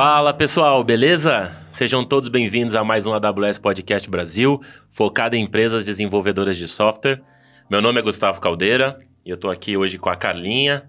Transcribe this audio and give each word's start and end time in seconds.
Fala 0.00 0.32
pessoal, 0.32 0.84
beleza? 0.84 1.50
Sejam 1.70 2.04
todos 2.04 2.28
bem-vindos 2.28 2.76
a 2.76 2.84
mais 2.84 3.04
um 3.04 3.12
AWS 3.12 3.58
Podcast 3.58 4.08
Brasil, 4.08 4.62
focado 4.92 5.34
em 5.34 5.42
empresas 5.42 5.84
desenvolvedoras 5.84 6.56
de 6.56 6.68
software. 6.68 7.20
Meu 7.68 7.82
nome 7.82 7.98
é 7.98 8.02
Gustavo 8.02 8.40
Caldeira 8.40 9.04
e 9.26 9.30
eu 9.30 9.34
estou 9.34 9.50
aqui 9.50 9.76
hoje 9.76 9.98
com 9.98 10.08
a 10.08 10.14
Carlinha, 10.14 10.88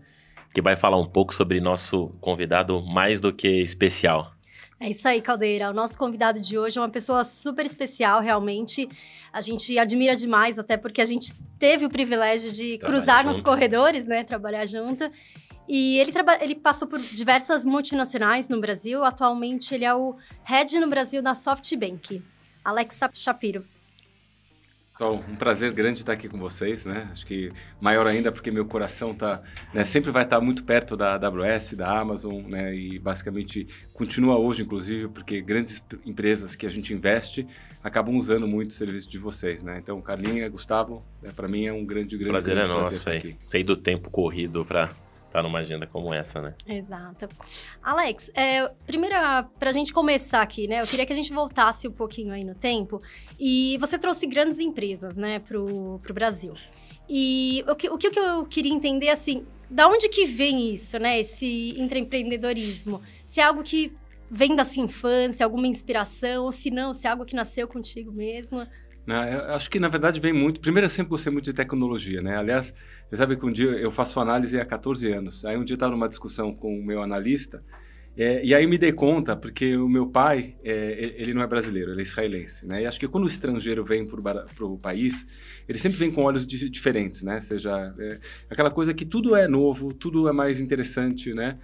que 0.53 0.61
vai 0.61 0.75
falar 0.75 0.97
um 0.97 1.07
pouco 1.07 1.33
sobre 1.33 1.59
nosso 1.59 2.09
convidado 2.21 2.85
mais 2.85 3.19
do 3.19 3.33
que 3.33 3.47
especial. 3.63 4.31
É 4.79 4.91
isso 4.91 5.07
aí, 5.07 5.23
Caldeira. 5.23 5.71
O 5.71 5.73
nosso 5.73 5.97
convidado 5.97 6.39
de 6.39 6.59
hoje 6.59 6.77
é 6.77 6.81
uma 6.81 6.89
pessoa 6.89 7.25
super 7.25 7.65
especial, 7.65 8.21
realmente. 8.21 8.87
A 9.33 9.41
gente 9.41 9.75
admira 9.79 10.15
demais, 10.15 10.59
até 10.59 10.77
porque 10.77 11.01
a 11.01 11.05
gente 11.05 11.33
teve 11.57 11.83
o 11.83 11.89
privilégio 11.89 12.51
de 12.51 12.77
Trabalho 12.77 12.99
cruzar 12.99 13.23
junto. 13.23 13.33
nos 13.33 13.41
corredores, 13.41 14.05
né? 14.05 14.23
Trabalhar 14.23 14.67
junto. 14.67 15.09
E 15.69 15.99
ele, 15.99 16.11
ele 16.41 16.55
passou 16.55 16.87
por 16.87 16.99
diversas 16.99 17.63
multinacionais 17.63 18.49
no 18.49 18.59
Brasil. 18.59 19.03
Atualmente, 19.03 19.75
ele 19.75 19.85
é 19.85 19.93
o 19.93 20.15
head 20.43 20.79
no 20.79 20.87
Brasil 20.87 21.21
da 21.21 21.35
SoftBank. 21.35 22.23
Alex 22.65 22.99
Shapiro. 23.13 23.63
Então, 24.95 25.23
um 25.29 25.35
prazer 25.35 25.71
grande 25.71 25.99
estar 25.99 26.11
aqui 26.11 26.27
com 26.27 26.37
vocês, 26.37 26.85
né? 26.85 27.07
Acho 27.11 27.25
que 27.25 27.49
maior 27.79 28.05
ainda 28.05 28.33
porque 28.33 28.51
meu 28.51 28.65
coração 28.65 29.13
tá, 29.13 29.41
né, 29.73 29.85
sempre 29.85 30.11
vai 30.11 30.23
estar 30.23 30.41
muito 30.41 30.65
perto 30.65 30.97
da 30.97 31.13
AWS, 31.13 31.75
da 31.75 31.99
Amazon, 31.99 32.41
né? 32.47 32.75
E 32.75 32.99
basicamente 32.99 33.65
continua 33.93 34.37
hoje, 34.37 34.63
inclusive, 34.63 35.07
porque 35.07 35.39
grandes 35.39 35.81
empresas 36.05 36.53
que 36.53 36.65
a 36.65 36.69
gente 36.69 36.93
investe 36.93 37.47
acabam 37.81 38.17
usando 38.17 38.45
muito 38.45 38.71
o 38.71 38.73
serviço 38.73 39.09
de 39.09 39.17
vocês, 39.17 39.63
né? 39.63 39.79
Então, 39.81 40.01
Carlinha, 40.01 40.49
Gustavo, 40.49 41.01
né, 41.21 41.31
para 41.33 41.47
mim 41.47 41.65
é 41.65 41.71
um 41.71 41.85
grande, 41.85 42.17
grande 42.17 42.31
prazer 42.31 42.55
grande 42.55 42.69
é 42.69 42.73
nosso, 42.73 43.03
prazer 43.03 43.37
Sei 43.45 43.63
do 43.63 43.77
tempo 43.77 44.09
corrido 44.09 44.65
para 44.65 44.89
tá 45.31 45.43
numa 45.43 45.59
agenda 45.59 45.85
como 45.87 46.13
essa, 46.13 46.41
né? 46.41 46.53
Exato. 46.67 47.27
Alex, 47.81 48.31
é, 48.33 48.67
primeira, 48.85 49.43
pra 49.59 49.71
gente 49.71 49.93
começar 49.93 50.41
aqui, 50.41 50.67
né? 50.67 50.81
Eu 50.81 50.87
queria 50.87 51.05
que 51.05 51.13
a 51.13 51.15
gente 51.15 51.31
voltasse 51.31 51.87
um 51.87 51.91
pouquinho 51.91 52.33
aí 52.33 52.43
no 52.43 52.55
tempo. 52.55 53.01
E 53.39 53.77
você 53.79 53.97
trouxe 53.97 54.25
grandes 54.27 54.59
empresas, 54.59 55.17
né, 55.17 55.39
pro, 55.39 55.99
pro 56.01 56.13
Brasil. 56.13 56.53
E 57.07 57.63
o 57.67 57.75
que, 57.75 57.89
o 57.89 57.97
que 57.97 58.07
eu 58.07 58.45
queria 58.45 58.73
entender, 58.73 59.09
assim, 59.09 59.45
da 59.69 59.87
onde 59.87 60.09
que 60.09 60.25
vem 60.25 60.73
isso, 60.73 60.97
né? 60.99 61.19
Esse 61.19 61.73
intraempreendedorismo? 61.77 63.01
Se 63.25 63.39
é 63.39 63.43
algo 63.43 63.63
que 63.63 63.95
vem 64.29 64.55
da 64.55 64.63
sua 64.63 64.83
infância, 64.83 65.43
alguma 65.43 65.67
inspiração, 65.67 66.45
ou 66.45 66.51
se 66.51 66.69
não, 66.69 66.93
se 66.93 67.07
é 67.07 67.09
algo 67.09 67.25
que 67.25 67.35
nasceu 67.35 67.67
contigo 67.67 68.11
mesmo? 68.11 68.67
Né? 69.09 69.35
Eu 69.35 69.55
acho 69.55 69.69
que, 69.69 69.79
na 69.79 69.87
verdade, 69.87 70.19
vem 70.19 70.31
muito... 70.31 70.61
Primeiro, 70.61 70.85
eu 70.85 70.89
sempre 70.89 71.09
gostei 71.09 71.33
muito 71.33 71.45
de 71.45 71.53
tecnologia, 71.53 72.21
né? 72.21 72.37
Aliás, 72.37 72.73
você 73.09 73.17
sabe 73.17 73.35
que 73.35 73.45
um 73.45 73.51
dia 73.51 73.71
eu 73.71 73.89
faço 73.89 74.19
análise 74.19 74.59
há 74.59 74.65
14 74.65 75.11
anos. 75.11 75.43
Aí 75.43 75.57
um 75.57 75.63
dia 75.63 75.73
eu 75.73 75.77
estava 75.77 75.93
numa 75.93 76.07
discussão 76.07 76.53
com 76.53 76.79
o 76.79 76.85
meu 76.85 77.01
analista 77.01 77.63
é, 78.17 78.43
e 78.43 78.53
aí 78.53 78.67
me 78.67 78.77
dei 78.77 78.91
conta, 78.91 79.33
porque 79.33 79.77
o 79.77 79.87
meu 79.87 80.05
pai, 80.05 80.57
é, 80.61 81.15
ele 81.17 81.33
não 81.33 81.41
é 81.41 81.47
brasileiro, 81.47 81.91
ele 81.91 82.01
é 82.01 82.03
israelense, 82.03 82.67
né? 82.67 82.81
E 82.81 82.85
acho 82.85 82.99
que 82.99 83.07
quando 83.07 83.23
o 83.23 83.27
estrangeiro 83.27 83.81
vem 83.85 84.05
para 84.05 84.65
o 84.65 84.77
país, 84.77 85.25
ele 85.67 85.77
sempre 85.77 85.97
vem 85.97 86.11
com 86.11 86.23
olhos 86.23 86.45
di 86.45 86.69
diferentes, 86.69 87.23
né? 87.23 87.39
Seja 87.39 87.95
é, 87.97 88.19
aquela 88.49 88.69
coisa 88.69 88.93
que 88.93 89.05
tudo 89.05 89.37
é 89.37 89.47
novo, 89.47 89.93
tudo 89.93 90.27
é 90.27 90.33
mais 90.33 90.59
interessante, 90.59 91.33
né? 91.33 91.57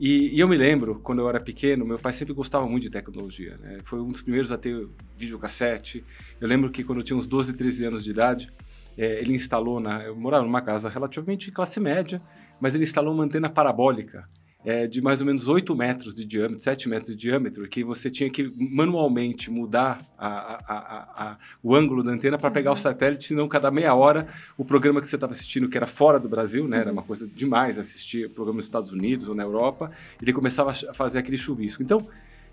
E, 0.00 0.36
e, 0.36 0.40
eu 0.40 0.46
me 0.46 0.56
lembro, 0.56 1.00
quando 1.00 1.20
eu 1.20 1.28
era 1.28 1.40
pequeno, 1.40 1.84
meu 1.84 1.98
pai 1.98 2.12
sempre 2.12 2.32
gostava 2.32 2.66
muito 2.68 2.84
de 2.84 2.90
tecnologia. 2.90 3.56
Né? 3.58 3.78
Foi 3.84 4.00
um 4.00 4.08
dos 4.08 4.22
primeiros 4.22 4.52
a 4.52 4.58
ter 4.58 4.88
videocassete. 5.16 6.04
Eu 6.40 6.46
lembro 6.46 6.70
que 6.70 6.84
quando 6.84 6.98
eu 6.98 7.04
tinha 7.04 7.16
uns 7.16 7.26
12, 7.26 7.54
13 7.54 7.86
anos 7.86 8.04
de 8.04 8.10
idade, 8.10 8.52
é, 8.96 9.20
ele 9.20 9.34
instalou, 9.34 9.80
na, 9.80 10.04
eu 10.04 10.14
morava 10.14 10.44
numa 10.44 10.62
casa 10.62 10.88
relativamente 10.88 11.50
classe 11.50 11.80
média, 11.80 12.22
mas 12.60 12.74
ele 12.74 12.84
instalou 12.84 13.12
uma 13.12 13.24
antena 13.24 13.50
parabólica 13.50 14.28
é, 14.68 14.86
de 14.86 15.00
mais 15.00 15.22
ou 15.22 15.26
menos 15.26 15.48
8 15.48 15.74
metros 15.74 16.14
de 16.14 16.26
diâmetro, 16.26 16.58
7 16.58 16.90
metros 16.90 17.08
de 17.08 17.16
diâmetro, 17.16 17.66
que 17.66 17.82
você 17.82 18.10
tinha 18.10 18.28
que 18.28 18.52
manualmente 18.54 19.50
mudar 19.50 19.96
a, 20.18 20.28
a, 20.28 21.30
a, 21.30 21.38
o 21.62 21.74
ângulo 21.74 22.02
da 22.02 22.10
antena 22.10 22.36
para 22.36 22.50
pegar 22.50 22.72
o 22.72 22.74
uhum. 22.74 22.78
satélite, 22.78 23.24
senão 23.24 23.48
cada 23.48 23.70
meia 23.70 23.94
hora 23.94 24.28
o 24.58 24.66
programa 24.66 25.00
que 25.00 25.06
você 25.06 25.16
estava 25.16 25.32
assistindo, 25.32 25.70
que 25.70 25.76
era 25.78 25.86
fora 25.86 26.20
do 26.20 26.28
Brasil, 26.28 26.68
né, 26.68 26.80
era 26.80 26.92
uma 26.92 27.02
coisa 27.02 27.26
demais 27.26 27.78
assistir 27.78 28.28
programa 28.28 28.56
nos 28.56 28.66
Estados 28.66 28.92
Unidos 28.92 29.26
ou 29.26 29.34
na 29.34 29.42
Europa, 29.42 29.90
ele 30.20 30.34
começava 30.34 30.70
a 30.70 30.92
fazer 30.92 31.20
aquele 31.20 31.38
chuvisco. 31.38 31.82
Então, 31.82 32.06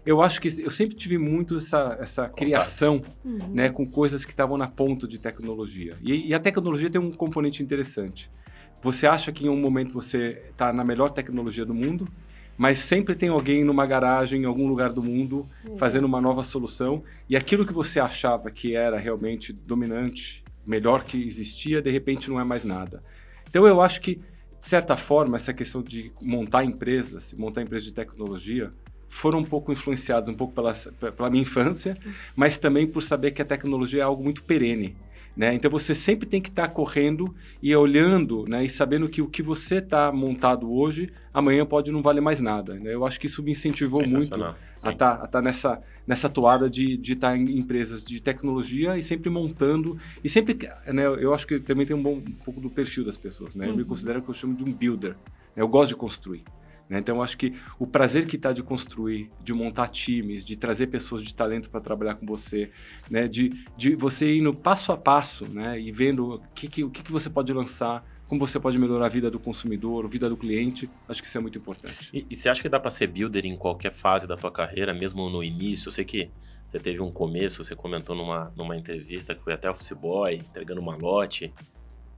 eu 0.05 0.21
acho 0.21 0.39
que 0.39 0.47
eu 0.61 0.71
sempre 0.71 0.95
tive 0.95 1.17
muito 1.17 1.57
essa, 1.57 1.97
essa 1.99 2.29
criação 2.29 3.01
uhum. 3.25 3.49
né, 3.53 3.69
com 3.69 3.85
coisas 3.85 4.23
que 4.23 4.31
estavam 4.31 4.57
na 4.57 4.69
ponta 4.69 5.05
de 5.05 5.19
tecnologia. 5.19 5.95
E, 6.01 6.29
e, 6.29 6.33
a 6.33 6.39
tecnologia 6.39 6.89
tem 6.89 7.01
um 7.01 7.11
componente 7.11 7.61
interessante. 7.61 8.31
Você 8.81 9.07
acha 9.07 9.31
que 9.31 9.45
em 9.45 9.49
um 9.49 9.59
momento 9.59 9.93
você 9.93 10.43
está 10.49 10.71
na 10.71 10.83
melhor 10.83 11.09
tecnologia 11.09 11.65
do 11.65 11.73
mundo, 11.73 12.07
mas 12.57 12.79
sempre 12.79 13.15
tem 13.15 13.29
alguém 13.29 13.63
numa 13.63 13.85
garagem 13.85 14.43
em 14.43 14.45
algum 14.45 14.67
lugar 14.67 14.93
do 14.93 15.03
mundo 15.03 15.47
uhum. 15.67 15.77
fazendo 15.77 16.05
uma 16.05 16.21
nova 16.21 16.43
solução 16.43 17.03
e 17.29 17.35
aquilo 17.35 17.65
que 17.65 17.73
você 17.73 17.99
achava 17.99 18.49
que 18.49 18.75
era 18.75 18.97
realmente 18.97 19.51
dominante, 19.51 20.43
melhor 20.65 21.03
que 21.03 21.21
existia, 21.25 21.81
de 21.81 21.91
repente 21.91 22.29
não 22.29 22.39
é 22.39 22.43
mais 22.43 22.63
nada. 22.63 23.03
Então 23.49 23.67
eu 23.67 23.81
acho 23.81 24.01
que, 24.01 24.15
de 24.15 24.65
certa 24.65 24.95
forma, 24.95 25.35
essa 25.35 25.53
questão 25.53 25.81
de 25.81 26.11
montar 26.21 26.63
empresas, 26.63 27.33
montar 27.33 27.61
empresas 27.61 27.85
de 27.85 27.93
tecnologia, 27.93 28.71
foram 29.09 29.39
um 29.39 29.45
pouco 29.45 29.71
influenciados 29.71 30.27
um 30.29 30.33
pouco 30.33 30.53
pela, 30.53 30.73
pela 30.73 31.29
minha 31.29 31.43
infância, 31.43 31.97
mas 32.35 32.57
também 32.59 32.85
por 32.85 33.01
saber 33.01 33.31
que 33.31 33.41
a 33.41 33.45
tecnologia 33.45 34.01
é 34.01 34.03
algo 34.03 34.23
muito 34.23 34.43
perene. 34.43 34.95
Né? 35.35 35.53
Então 35.53 35.69
você 35.69 35.93
sempre 35.93 36.25
tem 36.25 36.41
que 36.41 36.49
estar 36.49 36.67
tá 36.67 36.73
correndo 36.73 37.35
e 37.61 37.75
olhando 37.75 38.45
né? 38.47 38.63
e 38.63 38.69
sabendo 38.69 39.09
que 39.09 39.21
o 39.21 39.27
que 39.27 39.43
você 39.43 39.77
está 39.77 40.11
montado 40.11 40.71
hoje, 40.71 41.11
amanhã 41.33 41.65
pode 41.65 41.91
não 41.91 42.01
valer 42.01 42.21
mais 42.21 42.39
nada. 42.39 42.75
Né? 42.75 42.93
Eu 42.93 43.05
acho 43.05 43.19
que 43.19 43.25
isso 43.25 43.43
me 43.43 43.51
incentivou 43.51 44.01
muito 44.07 44.33
a 44.81 44.91
estar 44.91 45.17
tá, 45.17 45.27
tá 45.27 45.41
nessa, 45.41 45.81
nessa 46.07 46.29
toada 46.29 46.69
de 46.69 46.99
estar 47.01 47.31
tá 47.31 47.37
em 47.37 47.59
empresas 47.59 48.03
de 48.03 48.21
tecnologia 48.21 48.97
e 48.97 49.03
sempre 49.03 49.29
montando. 49.29 49.97
E 50.23 50.29
sempre, 50.29 50.57
né? 50.87 51.05
eu 51.05 51.33
acho 51.33 51.45
que 51.45 51.59
também 51.59 51.85
tem 51.85 51.95
um, 51.95 52.01
bom, 52.01 52.15
um 52.15 52.43
pouco 52.45 52.61
do 52.61 52.69
perfil 52.69 53.03
das 53.03 53.17
pessoas. 53.17 53.55
Né? 53.55 53.67
Eu 53.67 53.75
me 53.75 53.81
uhum. 53.81 53.89
considero 53.89 54.21
que 54.21 54.29
eu 54.29 54.33
chamo 54.33 54.55
de 54.55 54.63
um 54.63 54.73
builder. 54.73 55.11
Né? 55.11 55.63
Eu 55.63 55.67
gosto 55.67 55.89
de 55.89 55.95
construir. 55.97 56.43
Né? 56.89 56.99
Então, 56.99 57.17
eu 57.17 57.23
acho 57.23 57.37
que 57.37 57.53
o 57.79 57.87
prazer 57.87 58.27
que 58.27 58.35
está 58.35 58.51
de 58.51 58.61
construir, 58.61 59.31
de 59.43 59.53
montar 59.53 59.87
times, 59.87 60.45
de 60.45 60.55
trazer 60.55 60.87
pessoas 60.87 61.23
de 61.23 61.33
talento 61.33 61.69
para 61.69 61.81
trabalhar 61.81 62.15
com 62.15 62.25
você, 62.25 62.71
né? 63.09 63.27
de, 63.27 63.49
de 63.77 63.95
você 63.95 64.37
indo 64.37 64.53
passo 64.53 64.91
a 64.91 64.97
passo 64.97 65.45
né? 65.51 65.79
e 65.79 65.91
vendo 65.91 66.35
o 66.35 66.39
que, 66.53 66.67
que, 66.67 66.83
o 66.83 66.89
que, 66.89 67.03
que 67.03 67.11
você 67.11 67.29
pode 67.29 67.51
lançar, 67.53 68.05
como 68.27 68.45
você 68.45 68.59
pode 68.59 68.77
melhorar 68.77 69.05
a 69.05 69.09
vida 69.09 69.29
do 69.29 69.39
consumidor, 69.39 70.05
a 70.05 70.07
vida 70.07 70.29
do 70.29 70.37
cliente, 70.37 70.89
acho 71.07 71.21
que 71.21 71.27
isso 71.27 71.37
é 71.37 71.41
muito 71.41 71.57
importante. 71.57 72.09
E, 72.13 72.25
e 72.29 72.35
você 72.35 72.49
acha 72.49 72.61
que 72.61 72.69
dá 72.69 72.79
para 72.79 72.91
ser 72.91 73.07
builder 73.07 73.45
em 73.45 73.55
qualquer 73.55 73.93
fase 73.93 74.27
da 74.27 74.35
tua 74.35 74.51
carreira, 74.51 74.93
mesmo 74.93 75.29
no 75.29 75.43
início? 75.43 75.87
Eu 75.87 75.91
sei 75.91 76.05
que 76.05 76.29
você 76.67 76.79
teve 76.79 77.01
um 77.01 77.11
começo, 77.11 77.63
você 77.63 77.75
comentou 77.75 78.15
numa, 78.15 78.51
numa 78.55 78.75
entrevista 78.75 79.35
que 79.35 79.43
foi 79.43 79.53
até 79.53 79.69
office 79.69 79.91
boy, 79.91 80.35
entregando 80.35 80.81
uma 80.81 80.95
lote. 80.95 81.53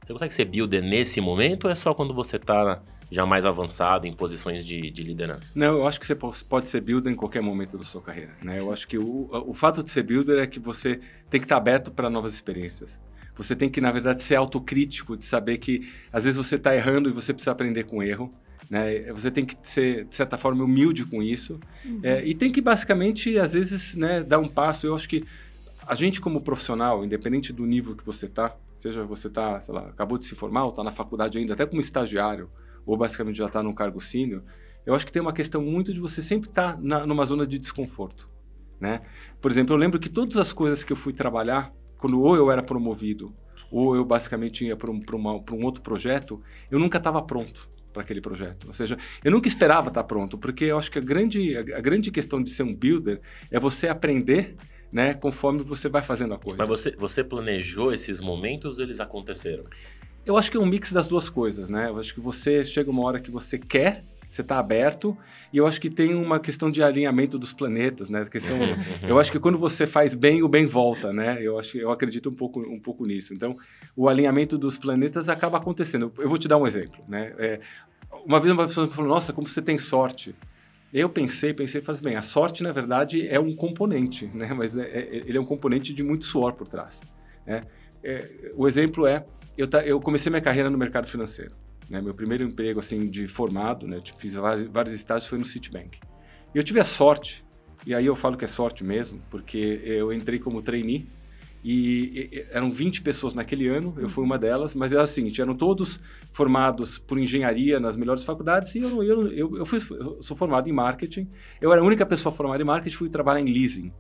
Você 0.04 0.14
consegue 0.14 0.34
ser 0.34 0.46
builder 0.46 0.82
nesse 0.82 1.20
momento 1.20 1.66
ou 1.66 1.72
é 1.72 1.76
só 1.76 1.94
quando 1.94 2.14
você 2.14 2.38
está 2.38 2.82
já 3.12 3.26
mais 3.26 3.46
avançado 3.46 4.06
em 4.06 4.14
posições 4.14 4.66
de, 4.66 4.92
de, 4.92 5.04
liderança? 5.04 5.58
Não, 5.58 5.78
eu 5.78 5.88
acho 5.88 6.00
que 6.00 6.06
você 6.06 6.16
pode 6.16 6.68
ser 6.68 6.82
builder 6.82 7.12
em 7.12 7.16
qualquer 7.16 7.42
momento 7.42 7.78
da 7.78 7.84
sua 7.84 8.02
carreira. 8.02 8.32
Né? 8.44 8.60
Eu 8.60 8.72
acho 8.72 8.88
que 8.88 8.98
o, 8.98 9.30
o 9.32 9.54
fato 9.54 9.84
de 9.84 9.90
ser 9.90 10.04
builder 10.04 10.40
é 10.40 10.48
que 10.48 10.60
você 10.60 11.00
tem 11.30 11.40
que 11.40 11.46
estar 11.46 11.58
aberto 11.58 11.92
para 11.92 12.10
novas 12.10 12.34
experiências. 12.34 13.00
Você 13.36 13.56
tem 13.56 13.70
que, 13.70 13.80
na 13.80 13.92
verdade, 13.92 14.24
ser 14.24 14.36
autocrítico, 14.36 15.16
de 15.16 15.24
saber 15.24 15.58
que 15.60 15.88
às 16.12 16.24
vezes 16.26 16.38
você 16.38 16.56
está 16.56 16.76
errando 16.76 17.08
e 17.10 17.14
você 17.14 17.34
precisa 17.34 17.52
aprender 17.52 17.84
com 17.84 17.98
o 17.98 18.04
erro. 18.04 18.34
Né? 18.70 19.12
Você 19.14 19.32
tem 19.32 19.46
que 19.46 19.56
ser, 19.64 20.06
de 20.06 20.16
certa 20.16 20.38
forma, 20.38 20.64
humilde 20.64 21.06
com 21.06 21.22
isso. 21.22 21.60
Uhum. 21.86 22.00
É, 22.04 22.26
e 22.26 22.34
tem 22.34 22.52
que, 22.52 22.60
basicamente, 22.60 23.38
às 23.38 23.54
vezes, 23.54 23.96
né, 23.96 24.24
dar 24.24 24.40
um 24.40 24.48
passo. 24.48 24.88
Eu 24.88 24.96
acho 24.96 25.08
que 25.08 25.24
a 25.88 25.96
gente, 25.96 26.20
como 26.20 26.42
profissional, 26.42 27.06
independente 27.06 27.54
do 27.54 27.66
nível 27.66 27.96
que 27.96 28.06
você 28.06 28.26
está, 28.26 28.54
seja 28.76 29.04
você 29.04 29.28
está, 29.28 29.62
sei 29.62 29.74
lá, 29.74 29.88
acabou 29.88 30.18
de 30.18 30.26
se 30.26 30.36
formar 30.36 30.64
ou 30.64 30.70
está 30.72 30.84
na 30.84 30.92
faculdade 30.92 31.38
ainda, 31.38 31.54
até 31.54 31.66
como 31.66 31.80
estagiário, 31.80 32.50
ou 32.88 32.98
basicamente 32.98 33.38
já 33.38 33.46
está 33.46 33.62
num 33.62 33.74
cargo 33.74 34.02
sênior, 34.02 34.42
eu 34.86 34.96
acho 34.96 35.06
que 35.06 35.12
tem 35.12 35.22
uma 35.22 35.34
questão 35.34 35.62
muito 35.62 35.94
de 35.94 36.00
você 36.00 36.22
sempre 36.22 36.50
estar 36.50 36.74
tá 36.74 37.06
numa 37.06 37.26
zona 37.26 37.46
de 37.46 37.60
desconforto, 37.60 38.30
né? 38.80 39.02
Por 39.42 39.52
exemplo, 39.52 39.76
eu 39.76 39.78
lembro 39.78 40.00
que 40.00 40.10
todas 40.10 40.38
as 40.38 40.54
coisas 40.54 40.84
que 40.84 40.94
eu 40.94 40.98
fui 40.98 41.12
trabalhar, 41.12 41.74
quando 41.98 42.22
ou 42.22 42.36
eu 42.36 42.50
era 42.50 42.64
promovido, 42.64 43.36
ou 43.70 43.96
eu 43.96 44.06
basicamente 44.06 44.66
ia 44.66 44.78
para 44.78 44.90
um, 44.90 45.02
um 45.18 45.66
outro 45.66 45.82
projeto, 45.82 46.42
eu 46.72 46.80
nunca 46.80 46.98
estava 46.98 47.22
pronto 47.22 47.70
para 47.92 48.02
aquele 48.02 48.22
projeto. 48.22 48.68
Ou 48.68 48.74
seja, 48.74 48.98
eu 49.24 49.32
nunca 49.32 49.50
esperava 49.50 49.90
estar 49.90 50.04
tá 50.04 50.08
pronto, 50.08 50.38
porque 50.38 50.64
eu 50.64 50.78
acho 50.78 50.90
que 50.90 51.00
a 51.00 51.02
grande, 51.02 51.58
a, 51.58 51.60
a 51.60 51.82
grande 51.82 52.10
questão 52.10 52.42
de 52.42 52.50
ser 52.50 52.64
um 52.64 52.74
builder 52.74 53.20
é 53.52 53.60
você 53.60 53.90
aprender 53.90 54.56
né, 54.92 55.14
conforme 55.14 55.64
você 55.64 55.90
vai 55.90 56.02
fazendo 56.02 56.34
a 56.34 56.38
coisa. 56.38 56.58
Mas 56.60 56.68
você, 56.68 56.92
você 56.92 57.24
planejou 57.24 57.92
esses 57.92 58.22
momentos 58.22 58.78
ou 58.78 58.86
eles 58.86 59.00
aconteceram? 59.00 59.64
Eu 60.28 60.38
acho 60.38 60.52
que 60.52 60.58
é 60.58 60.60
um 60.60 60.66
mix 60.66 60.92
das 60.92 61.08
duas 61.08 61.30
coisas, 61.30 61.70
né? 61.70 61.88
Eu 61.88 61.98
acho 61.98 62.14
que 62.14 62.20
você 62.20 62.62
chega 62.66 62.92
uma 62.92 63.02
hora 63.06 63.18
que 63.18 63.32
você 63.32 63.58
quer, 63.58 64.04
você 64.28 64.42
está 64.42 64.60
aberto, 64.60 65.18
e 65.54 65.58
eu 65.58 65.66
acho 65.66 65.80
que 65.80 65.90
tem 65.90 66.14
uma 66.14 66.38
questão 66.38 66.70
de 66.70 66.84
alinhamento 66.84 67.40
dos 67.40 67.54
planetas, 67.54 68.10
né? 68.10 68.26
Questão, 68.26 68.58
eu 69.08 69.18
acho 69.18 69.32
que 69.32 69.40
quando 69.40 69.58
você 69.58 69.88
faz 69.88 70.14
bem, 70.16 70.44
o 70.44 70.50
bem 70.50 70.66
volta, 70.66 71.14
né? 71.14 71.38
Eu 71.42 71.58
acho, 71.58 71.78
eu 71.78 71.90
acredito 71.92 72.30
um 72.30 72.34
pouco, 72.34 72.60
um 72.60 72.78
pouco 72.78 73.06
nisso. 73.06 73.34
Então, 73.34 73.56
o 73.96 74.10
alinhamento 74.10 74.58
dos 74.58 74.78
planetas 74.78 75.30
acaba 75.30 75.60
acontecendo. 75.60 76.12
Eu 76.18 76.28
vou 76.28 76.38
te 76.38 76.50
dar 76.50 76.58
um 76.58 76.68
exemplo, 76.68 77.02
né? 77.08 77.34
É, 77.38 77.62
uma 78.26 78.42
vez 78.42 78.52
uma 78.52 78.68
pessoa 78.68 78.86
falou: 78.90 79.10
Nossa, 79.10 79.32
como 79.32 79.48
você 79.48 79.62
tem 79.62 79.78
sorte 79.78 80.36
Eu 80.94 81.08
pensei, 81.08 81.54
pensei, 81.54 81.80
falei 81.80 82.00
assim, 82.00 82.04
bem, 82.04 82.16
a 82.18 82.22
sorte, 82.22 82.64
na 82.64 82.74
verdade, 82.74 83.26
é 83.26 83.40
um 83.40 83.56
componente, 83.56 84.30
né? 84.34 84.54
Mas 84.54 84.78
é, 84.78 84.84
é, 84.84 85.16
ele 85.26 85.38
é 85.38 85.42
um 85.42 85.46
componente 85.46 85.94
de 85.94 86.04
muito 86.04 86.26
suor 86.26 86.52
por 86.52 86.68
trás, 86.68 87.02
né? 87.46 87.62
É, 88.04 88.52
o 88.56 88.68
exemplo 88.68 89.08
é, 89.08 89.26
eu, 89.58 89.68
eu 89.86 90.00
comecei 90.00 90.30
minha 90.30 90.42
carreira 90.42 90.70
no 90.70 90.78
mercado 90.78 91.08
financeiro. 91.08 91.54
Né? 91.90 92.02
Meu 92.02 92.14
primeiro 92.14 92.44
emprego, 92.44 92.80
assim, 92.80 93.08
de 93.08 93.28
formado, 93.28 93.88
né? 93.88 94.02
Fiz 94.18 94.36
vários, 94.36 94.64
vários 94.68 94.94
estágios, 94.94 95.28
foi 95.28 95.40
no 95.40 95.46
Citibank. 95.46 95.98
E 96.54 96.58
eu 96.58 96.64
tive 96.64 96.80
a 96.80 96.86
sorte, 96.86 97.46
e 97.86 97.94
aí 97.94 98.06
eu 98.06 98.16
falo 98.16 98.38
que 98.38 98.46
é 98.46 98.48
sorte 98.48 98.84
mesmo, 98.84 99.22
porque 99.30 99.82
eu 99.84 100.12
entrei 100.12 100.40
como 100.40 100.62
trainee, 100.62 101.08
e, 101.64 102.30
e, 102.32 102.46
eram 102.52 102.72
20 102.72 103.02
pessoas 103.02 103.34
naquele 103.34 103.68
ano, 103.68 103.94
eu 103.98 104.08
fui 104.08 104.24
uma 104.24 104.38
delas, 104.38 104.74
mas 104.74 104.94
era 104.94 105.02
é 105.02 105.04
o 105.04 105.08
seguinte, 105.08 105.42
eram 105.42 105.56
todos 105.56 106.00
formados 106.32 107.00
por 107.00 107.18
engenharia 107.18 107.80
nas 107.80 107.98
melhores 107.98 108.24
faculdades 108.24 108.76
e 108.76 108.80
eu, 108.80 109.04
eu, 109.04 109.28
eu, 109.32 109.58
eu, 109.58 109.66
fui, 109.66 109.80
eu 109.98 110.22
sou 110.22 110.38
formado 110.38 110.70
em 110.70 110.72
marketing, 110.72 111.28
eu 111.60 111.74
era 111.74 111.82
a 111.82 111.84
única 111.84 112.06
pessoa 112.06 112.34
formada 112.34 112.62
em 112.62 112.66
marketing, 112.66 112.96
fui 112.96 113.10
trabalhar 113.10 113.42
em 113.42 113.52
leasing. 113.52 113.92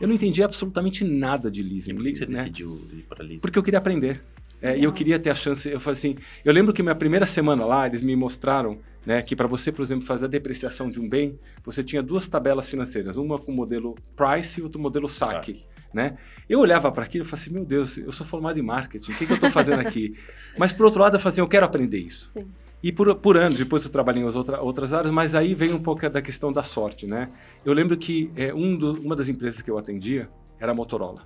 Eu 0.00 0.08
não 0.08 0.14
entendi 0.14 0.42
absolutamente 0.42 1.04
nada 1.04 1.50
de 1.50 1.62
leasing. 1.62 1.92
E 1.92 1.94
por 1.94 2.04
que 2.04 2.16
você 2.16 2.26
né? 2.26 2.34
decidiu 2.34 2.80
ir 2.92 3.02
para 3.02 3.22
leasing? 3.22 3.40
Porque 3.40 3.58
eu 3.58 3.62
queria 3.62 3.78
aprender. 3.78 4.22
É, 4.62 4.78
e 4.78 4.84
eu 4.84 4.92
queria 4.92 5.18
ter 5.18 5.28
a 5.28 5.34
chance, 5.34 5.68
eu 5.68 5.80
falei 5.80 5.98
assim, 5.98 6.14
eu 6.44 6.52
lembro 6.52 6.72
que 6.72 6.84
minha 6.84 6.94
primeira 6.94 7.26
semana 7.26 7.66
lá, 7.66 7.84
eles 7.84 8.00
me 8.00 8.14
mostraram 8.14 8.78
né, 9.04 9.20
que 9.20 9.34
para 9.34 9.48
você, 9.48 9.72
por 9.72 9.82
exemplo, 9.82 10.06
fazer 10.06 10.26
a 10.26 10.28
depreciação 10.28 10.88
de 10.88 11.00
um 11.00 11.08
bem, 11.08 11.36
você 11.64 11.82
tinha 11.82 12.00
duas 12.00 12.28
tabelas 12.28 12.68
financeiras, 12.68 13.16
uma 13.16 13.36
com 13.36 13.50
o 13.50 13.54
modelo 13.54 13.96
price 14.14 14.60
e 14.60 14.62
outra 14.62 14.80
modelo 14.80 15.08
saque. 15.08 15.54
saque. 15.54 15.66
Né? 15.92 16.16
Eu 16.48 16.60
olhava 16.60 16.90
para 16.92 17.04
aquilo 17.04 17.24
e 17.24 17.26
falava 17.26 17.42
assim, 17.42 17.52
meu 17.52 17.64
Deus, 17.64 17.98
eu 17.98 18.12
sou 18.12 18.24
formado 18.24 18.58
em 18.58 18.62
marketing, 18.62 19.10
o 19.10 19.16
que, 19.16 19.26
que 19.26 19.32
eu 19.32 19.34
estou 19.34 19.50
fazendo 19.50 19.80
aqui? 19.80 20.16
Mas 20.56 20.72
por 20.72 20.86
outro 20.86 21.02
lado, 21.02 21.16
eu 21.16 21.20
falei 21.20 21.32
assim, 21.32 21.40
eu 21.40 21.48
quero 21.48 21.66
aprender 21.66 21.98
isso. 21.98 22.26
Sim. 22.28 22.46
E 22.80 22.92
por, 22.92 23.14
por 23.16 23.36
anos, 23.36 23.58
depois 23.58 23.84
eu 23.84 23.90
trabalhei 23.90 24.22
em 24.22 24.26
outra, 24.26 24.60
outras 24.60 24.92
áreas, 24.92 25.12
mas 25.12 25.36
aí 25.36 25.54
vem 25.54 25.72
um 25.72 25.78
pouco 25.78 26.08
da 26.10 26.20
questão 26.20 26.52
da 26.52 26.64
sorte, 26.64 27.06
né? 27.06 27.30
Eu 27.64 27.72
lembro 27.72 27.96
que 27.96 28.28
é, 28.34 28.52
um 28.52 28.76
do, 28.76 28.94
uma 28.94 29.14
das 29.14 29.28
empresas 29.28 29.62
que 29.62 29.70
eu 29.70 29.78
atendia 29.78 30.28
era 30.58 30.72
a 30.72 30.74
Motorola 30.74 31.22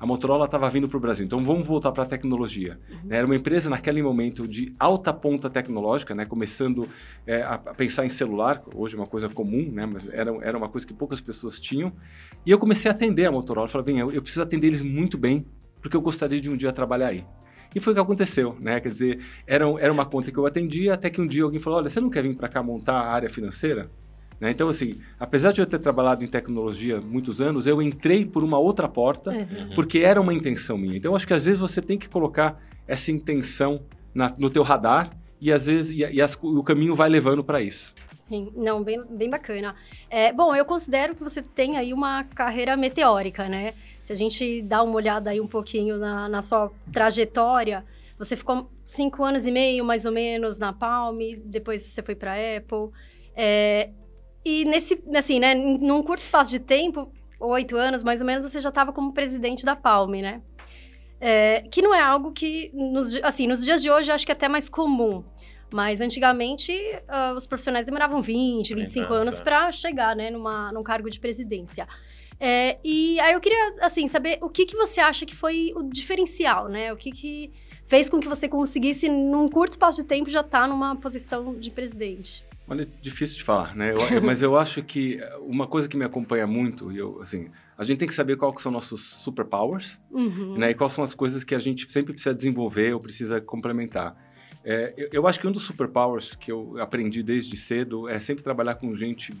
a 0.00 0.06
Motorola 0.06 0.46
estava 0.46 0.68
vindo 0.70 0.88
para 0.88 0.96
o 0.96 1.00
Brasil. 1.00 1.26
Então 1.26 1.44
vamos 1.44 1.68
voltar 1.68 1.92
para 1.92 2.04
a 2.04 2.06
tecnologia. 2.06 2.80
Uhum. 2.90 3.10
Era 3.10 3.26
uma 3.26 3.36
empresa 3.36 3.68
naquele 3.68 4.02
momento 4.02 4.48
de 4.48 4.74
alta 4.78 5.12
ponta 5.12 5.50
tecnológica, 5.50 6.14
né? 6.14 6.24
começando 6.24 6.88
é, 7.26 7.42
a 7.42 7.58
pensar 7.58 8.06
em 8.06 8.08
celular, 8.08 8.62
hoje 8.74 8.96
é 8.96 8.98
uma 8.98 9.06
coisa 9.06 9.28
comum, 9.28 9.70
né? 9.70 9.84
mas 9.84 10.10
era, 10.10 10.34
era 10.40 10.56
uma 10.56 10.70
coisa 10.70 10.86
que 10.86 10.94
poucas 10.94 11.20
pessoas 11.20 11.60
tinham. 11.60 11.92
E 12.46 12.50
eu 12.50 12.58
comecei 12.58 12.90
a 12.90 12.94
atender 12.94 13.26
a 13.26 13.30
Motorola. 13.30 13.68
Falei, 13.68 13.84
bem, 13.84 13.98
eu, 13.98 14.10
eu 14.10 14.22
preciso 14.22 14.42
atender 14.42 14.68
eles 14.68 14.80
muito 14.80 15.18
bem, 15.18 15.44
porque 15.82 15.94
eu 15.94 16.00
gostaria 16.00 16.40
de 16.40 16.48
um 16.48 16.56
dia 16.56 16.72
trabalhar 16.72 17.08
aí. 17.08 17.26
E 17.74 17.78
foi 17.78 17.92
o 17.92 17.94
que 17.94 18.00
aconteceu, 18.00 18.56
né? 18.58 18.80
Quer 18.80 18.88
dizer, 18.88 19.20
era, 19.46 19.64
era 19.78 19.92
uma 19.92 20.06
conta 20.06 20.32
que 20.32 20.38
eu 20.38 20.46
atendia, 20.46 20.94
até 20.94 21.08
que 21.10 21.20
um 21.20 21.26
dia 21.26 21.44
alguém 21.44 21.60
falou: 21.60 21.78
Olha, 21.78 21.88
você 21.88 22.00
não 22.00 22.10
quer 22.10 22.22
vir 22.22 22.34
para 22.34 22.48
cá 22.48 22.62
montar 22.62 22.94
a 22.94 23.12
área 23.12 23.30
financeira? 23.30 23.88
Né? 24.40 24.50
Então, 24.50 24.68
assim, 24.68 24.94
apesar 25.18 25.52
de 25.52 25.60
eu 25.60 25.66
ter 25.66 25.78
trabalhado 25.78 26.24
em 26.24 26.26
tecnologia 26.26 27.00
muitos 27.00 27.40
anos, 27.40 27.66
eu 27.66 27.82
entrei 27.82 28.24
por 28.24 28.42
uma 28.42 28.58
outra 28.58 28.88
porta, 28.88 29.30
uhum. 29.30 29.70
porque 29.74 29.98
era 29.98 30.20
uma 30.20 30.32
intenção 30.32 30.78
minha. 30.78 30.96
Então, 30.96 31.14
acho 31.14 31.26
que 31.26 31.34
às 31.34 31.44
vezes 31.44 31.60
você 31.60 31.82
tem 31.82 31.98
que 31.98 32.08
colocar 32.08 32.58
essa 32.88 33.12
intenção 33.12 33.82
na, 34.14 34.34
no 34.38 34.48
teu 34.48 34.62
radar 34.62 35.10
e 35.40 35.52
às 35.52 35.66
vezes 35.66 35.90
e, 35.90 35.98
e 35.98 36.22
as, 36.22 36.38
o 36.40 36.62
caminho 36.62 36.96
vai 36.96 37.08
levando 37.08 37.44
para 37.44 37.60
isso. 37.60 37.94
Sim, 38.28 38.52
não, 38.54 38.82
bem, 38.82 39.02
bem 39.10 39.28
bacana. 39.28 39.74
É, 40.08 40.32
bom, 40.32 40.54
eu 40.54 40.64
considero 40.64 41.16
que 41.16 41.22
você 41.22 41.42
tem 41.42 41.76
aí 41.76 41.92
uma 41.92 42.22
carreira 42.22 42.76
meteórica, 42.76 43.48
né? 43.48 43.74
Se 44.02 44.12
a 44.12 44.16
gente 44.16 44.62
dá 44.62 44.82
uma 44.84 44.94
olhada 44.94 45.30
aí 45.30 45.40
um 45.40 45.48
pouquinho 45.48 45.98
na, 45.98 46.28
na 46.28 46.40
sua 46.40 46.70
trajetória, 46.92 47.84
você 48.16 48.36
ficou 48.36 48.70
cinco 48.84 49.24
anos 49.24 49.46
e 49.46 49.50
meio, 49.50 49.84
mais 49.84 50.04
ou 50.04 50.12
menos, 50.12 50.60
na 50.60 50.72
Palm, 50.72 51.18
depois 51.44 51.82
você 51.82 52.02
foi 52.02 52.14
para 52.14 52.34
a 52.34 52.56
Apple. 52.58 52.90
É, 53.34 53.90
e 54.44 54.64
nesse, 54.64 55.02
assim, 55.14 55.38
né, 55.38 55.54
num 55.54 56.02
curto 56.02 56.22
espaço 56.22 56.50
de 56.50 56.60
tempo, 56.60 57.12
oito 57.38 57.76
anos 57.76 58.02
mais 58.02 58.20
ou 58.20 58.26
menos, 58.26 58.44
você 58.44 58.58
já 58.58 58.68
estava 58.68 58.92
como 58.92 59.12
presidente 59.12 59.64
da 59.64 59.76
Palme, 59.76 60.22
né? 60.22 60.42
É, 61.20 61.62
que 61.70 61.82
não 61.82 61.94
é 61.94 62.00
algo 62.00 62.32
que, 62.32 62.70
nos, 62.72 63.14
assim, 63.22 63.46
nos 63.46 63.62
dias 63.62 63.82
de 63.82 63.90
hoje, 63.90 64.10
eu 64.10 64.14
acho 64.14 64.24
que 64.24 64.32
é 64.32 64.34
até 64.34 64.48
mais 64.48 64.68
comum. 64.68 65.22
Mas 65.72 66.00
antigamente, 66.00 66.72
uh, 66.72 67.36
os 67.36 67.46
profissionais 67.46 67.86
demoravam 67.86 68.20
20, 68.20 68.74
25 68.74 69.12
anos 69.12 69.38
para 69.38 69.70
chegar, 69.70 70.16
né, 70.16 70.30
numa, 70.30 70.72
num 70.72 70.82
cargo 70.82 71.08
de 71.08 71.20
presidência. 71.20 71.86
É, 72.40 72.78
e 72.82 73.20
aí 73.20 73.34
eu 73.34 73.40
queria, 73.40 73.76
assim, 73.82 74.08
saber 74.08 74.38
o 74.40 74.48
que, 74.48 74.64
que 74.64 74.74
você 74.74 74.98
acha 74.98 75.26
que 75.26 75.36
foi 75.36 75.72
o 75.76 75.82
diferencial, 75.82 76.68
né? 76.68 76.90
O 76.90 76.96
que, 76.96 77.12
que 77.12 77.52
fez 77.86 78.08
com 78.08 78.18
que 78.18 78.26
você 78.26 78.48
conseguisse, 78.48 79.10
num 79.10 79.46
curto 79.46 79.72
espaço 79.72 80.02
de 80.02 80.08
tempo, 80.08 80.30
já 80.30 80.40
estar 80.40 80.62
tá 80.62 80.66
numa 80.66 80.96
posição 80.96 81.54
de 81.54 81.70
presidente? 81.70 82.42
Olha, 82.70 82.86
difícil 83.02 83.36
de 83.36 83.42
falar, 83.42 83.74
né? 83.74 83.92
Eu, 83.92 84.22
mas 84.22 84.42
eu 84.42 84.56
acho 84.56 84.80
que 84.80 85.18
uma 85.40 85.66
coisa 85.66 85.88
que 85.88 85.96
me 85.96 86.04
acompanha 86.04 86.46
muito, 86.46 86.92
e 86.92 86.98
eu, 86.98 87.20
assim, 87.20 87.50
a 87.76 87.82
gente 87.82 87.98
tem 87.98 88.06
que 88.06 88.14
saber 88.14 88.36
quais 88.36 88.62
são 88.62 88.70
nossos 88.70 89.00
superpowers, 89.00 90.00
uhum. 90.08 90.56
né? 90.56 90.70
E 90.70 90.74
quais 90.74 90.92
são 90.92 91.02
as 91.02 91.12
coisas 91.12 91.42
que 91.42 91.52
a 91.52 91.58
gente 91.58 91.90
sempre 91.90 92.12
precisa 92.12 92.32
desenvolver 92.32 92.94
ou 92.94 93.00
precisa 93.00 93.40
complementar. 93.40 94.16
É, 94.64 94.94
eu, 94.96 95.08
eu, 95.14 95.26
acho 95.26 95.40
que 95.40 95.48
um 95.48 95.50
dos 95.50 95.64
superpowers 95.64 96.36
que 96.36 96.52
eu 96.52 96.76
aprendi 96.78 97.24
desde 97.24 97.56
cedo 97.56 98.08
é 98.08 98.20
sempre 98.20 98.44
trabalhar 98.44 98.76
com 98.76 98.94
gente 98.94 99.34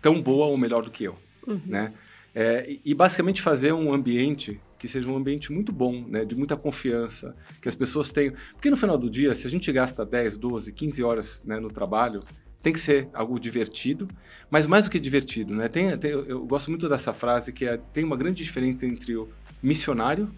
tão 0.00 0.22
boa 0.22 0.46
ou 0.46 0.56
melhor 0.56 0.82
do 0.82 0.90
que 0.90 1.04
eu, 1.04 1.18
uhum. 1.46 1.60
né? 1.66 1.92
É, 2.34 2.78
e 2.82 2.94
basicamente 2.94 3.42
fazer 3.42 3.74
um 3.74 3.92
ambiente 3.92 4.58
que 4.78 4.86
seja 4.88 5.08
um 5.08 5.16
ambiente 5.16 5.52
muito 5.52 5.72
bom, 5.72 6.04
né, 6.06 6.24
de 6.24 6.34
muita 6.34 6.56
confiança, 6.56 7.34
que 7.60 7.68
as 7.68 7.74
pessoas 7.74 8.12
tenham. 8.12 8.34
Porque 8.52 8.70
no 8.70 8.76
final 8.76 8.96
do 8.96 9.10
dia, 9.10 9.34
se 9.34 9.46
a 9.46 9.50
gente 9.50 9.70
gasta 9.72 10.04
10, 10.04 10.38
12, 10.38 10.72
15 10.72 11.02
horas 11.02 11.42
né, 11.44 11.58
no 11.58 11.68
trabalho, 11.68 12.22
tem 12.62 12.72
que 12.72 12.80
ser 12.80 13.08
algo 13.12 13.38
divertido, 13.38 14.08
mas 14.50 14.66
mais 14.66 14.84
do 14.84 14.90
que 14.90 14.98
divertido, 14.98 15.54
né? 15.54 15.68
Tem, 15.68 15.96
tem, 15.96 16.10
eu 16.10 16.44
gosto 16.44 16.70
muito 16.70 16.88
dessa 16.88 17.12
frase 17.12 17.52
que 17.52 17.64
é, 17.64 17.76
tem 17.92 18.04
uma 18.04 18.16
grande 18.16 18.42
diferença 18.42 18.84
entre 18.84 19.16
o 19.16 19.28
missionário 19.62 20.30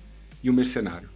e 0.43 0.51
o 0.51 0.53
mercenário, 0.53 1.09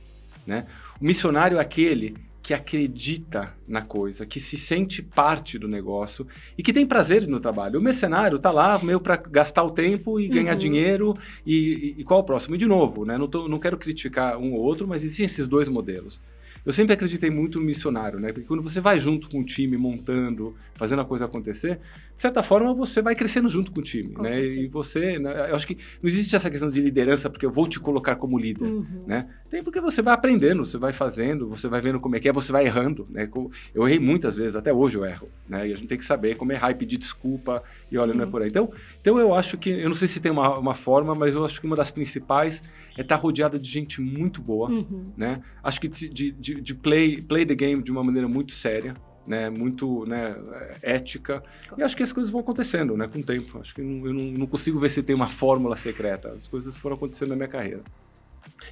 né? 0.46 0.66
O 1.00 1.04
missionário 1.04 1.58
é 1.58 1.60
aquele 1.60 2.14
que 2.44 2.52
acredita 2.52 3.54
na 3.66 3.80
coisa, 3.80 4.26
que 4.26 4.38
se 4.38 4.58
sente 4.58 5.00
parte 5.00 5.58
do 5.58 5.66
negócio 5.66 6.26
e 6.58 6.62
que 6.62 6.74
tem 6.74 6.84
prazer 6.84 7.26
no 7.26 7.40
trabalho. 7.40 7.80
O 7.80 7.82
mercenário 7.82 8.36
está 8.36 8.50
lá 8.50 8.78
meio 8.80 9.00
para 9.00 9.16
gastar 9.16 9.64
o 9.64 9.70
tempo 9.70 10.20
e 10.20 10.28
ganhar 10.28 10.52
uhum. 10.52 10.58
dinheiro 10.58 11.14
e, 11.46 11.94
e, 11.96 12.04
qual 12.04 12.20
o 12.20 12.22
próximo? 12.22 12.54
E 12.54 12.58
de 12.58 12.66
novo, 12.66 13.06
né? 13.06 13.16
não, 13.16 13.26
tô, 13.26 13.48
não 13.48 13.56
quero 13.56 13.78
criticar 13.78 14.36
um 14.36 14.52
ou 14.52 14.60
outro, 14.60 14.86
mas 14.86 15.02
existem 15.02 15.24
esses 15.24 15.48
dois 15.48 15.70
modelos. 15.70 16.20
Eu 16.64 16.72
sempre 16.72 16.94
acreditei 16.94 17.30
muito 17.30 17.58
no 17.58 17.64
missionário, 17.64 18.18
né? 18.18 18.32
Porque 18.32 18.46
quando 18.46 18.62
você 18.62 18.80
vai 18.80 18.98
junto 18.98 19.28
com 19.28 19.40
o 19.40 19.44
time, 19.44 19.76
montando, 19.76 20.54
fazendo 20.74 21.02
a 21.02 21.04
coisa 21.04 21.26
acontecer, 21.26 21.78
de 22.14 22.20
certa 22.20 22.42
forma 22.42 22.72
você 22.72 23.02
vai 23.02 23.14
crescendo 23.14 23.48
junto 23.48 23.70
com 23.70 23.80
o 23.80 23.82
time, 23.82 24.14
com 24.14 24.22
né? 24.22 24.30
Certeza. 24.30 24.60
E 24.60 24.68
você, 24.68 25.18
né? 25.18 25.50
eu 25.50 25.56
acho 25.56 25.66
que 25.66 25.74
não 25.74 26.08
existe 26.08 26.34
essa 26.34 26.50
questão 26.50 26.70
de 26.70 26.80
liderança 26.80 27.28
porque 27.28 27.44
eu 27.44 27.50
vou 27.50 27.66
te 27.66 27.78
colocar 27.78 28.16
como 28.16 28.38
líder, 28.38 28.64
uhum. 28.64 29.04
né? 29.06 29.28
Tem 29.50 29.62
porque 29.62 29.80
você 29.80 30.00
vai 30.00 30.14
aprendendo, 30.14 30.64
você 30.64 30.78
vai 30.78 30.92
fazendo, 30.92 31.48
você 31.48 31.68
vai 31.68 31.80
vendo 31.80 32.00
como 32.00 32.16
é 32.16 32.20
que 32.20 32.28
é, 32.28 32.32
você 32.32 32.50
vai 32.50 32.64
errando, 32.64 33.06
né? 33.10 33.28
Eu 33.74 33.86
errei 33.86 33.98
muitas 33.98 34.36
vezes, 34.36 34.56
até 34.56 34.72
hoje 34.72 34.96
eu 34.96 35.04
erro, 35.04 35.28
né? 35.48 35.68
E 35.68 35.72
a 35.72 35.76
gente 35.76 35.88
tem 35.88 35.98
que 35.98 36.04
saber 36.04 36.36
como 36.36 36.52
errar 36.52 36.70
e 36.70 36.74
pedir 36.74 36.96
desculpa 36.96 37.62
e 37.90 37.98
olha, 37.98 38.12
Sim. 38.12 38.18
não 38.18 38.24
é 38.24 38.30
por 38.30 38.42
aí. 38.42 38.48
Então, 38.48 38.72
então 39.00 39.18
eu 39.18 39.34
acho 39.34 39.58
que, 39.58 39.70
eu 39.70 39.88
não 39.88 39.94
sei 39.94 40.08
se 40.08 40.20
tem 40.20 40.32
uma, 40.32 40.58
uma 40.58 40.74
forma, 40.74 41.14
mas 41.14 41.34
eu 41.34 41.44
acho 41.44 41.60
que 41.60 41.66
uma 41.66 41.76
das 41.76 41.90
principais 41.90 42.62
é 42.96 43.02
estar 43.02 43.16
rodeada 43.16 43.58
de 43.58 43.68
gente 43.68 44.00
muito 44.00 44.40
boa, 44.40 44.70
uhum. 44.70 45.12
né? 45.16 45.42
Acho 45.62 45.80
que 45.80 45.88
de, 45.88 46.30
de 46.30 46.53
de, 46.60 46.74
play, 46.74 47.20
play 47.22 47.44
the 47.44 47.54
game 47.54 47.82
de 47.82 47.90
uma 47.90 48.02
maneira 48.02 48.28
muito 48.28 48.52
séria, 48.52 48.94
né, 49.26 49.48
muito 49.50 50.04
né, 50.06 50.36
ética. 50.82 51.42
E 51.76 51.82
acho 51.82 51.96
que 51.96 52.02
as 52.02 52.12
coisas 52.12 52.30
vão 52.30 52.40
acontecendo 52.40 52.96
né, 52.96 53.08
com 53.08 53.20
o 53.20 53.22
tempo. 53.22 53.58
Acho 53.58 53.74
que 53.74 53.82
não, 53.82 54.06
eu 54.06 54.12
não, 54.12 54.24
não, 54.24 54.46
consigo 54.46 54.78
ver 54.78 54.90
se 54.90 55.02
tem 55.02 55.16
uma 55.16 55.28
fórmula 55.28 55.76
secreta. 55.76 56.32
As 56.32 56.48
coisas 56.48 56.76
foram 56.76 56.96
acontecendo 56.96 57.30
na 57.30 57.36
minha 57.36 57.48
carreira. 57.48 57.82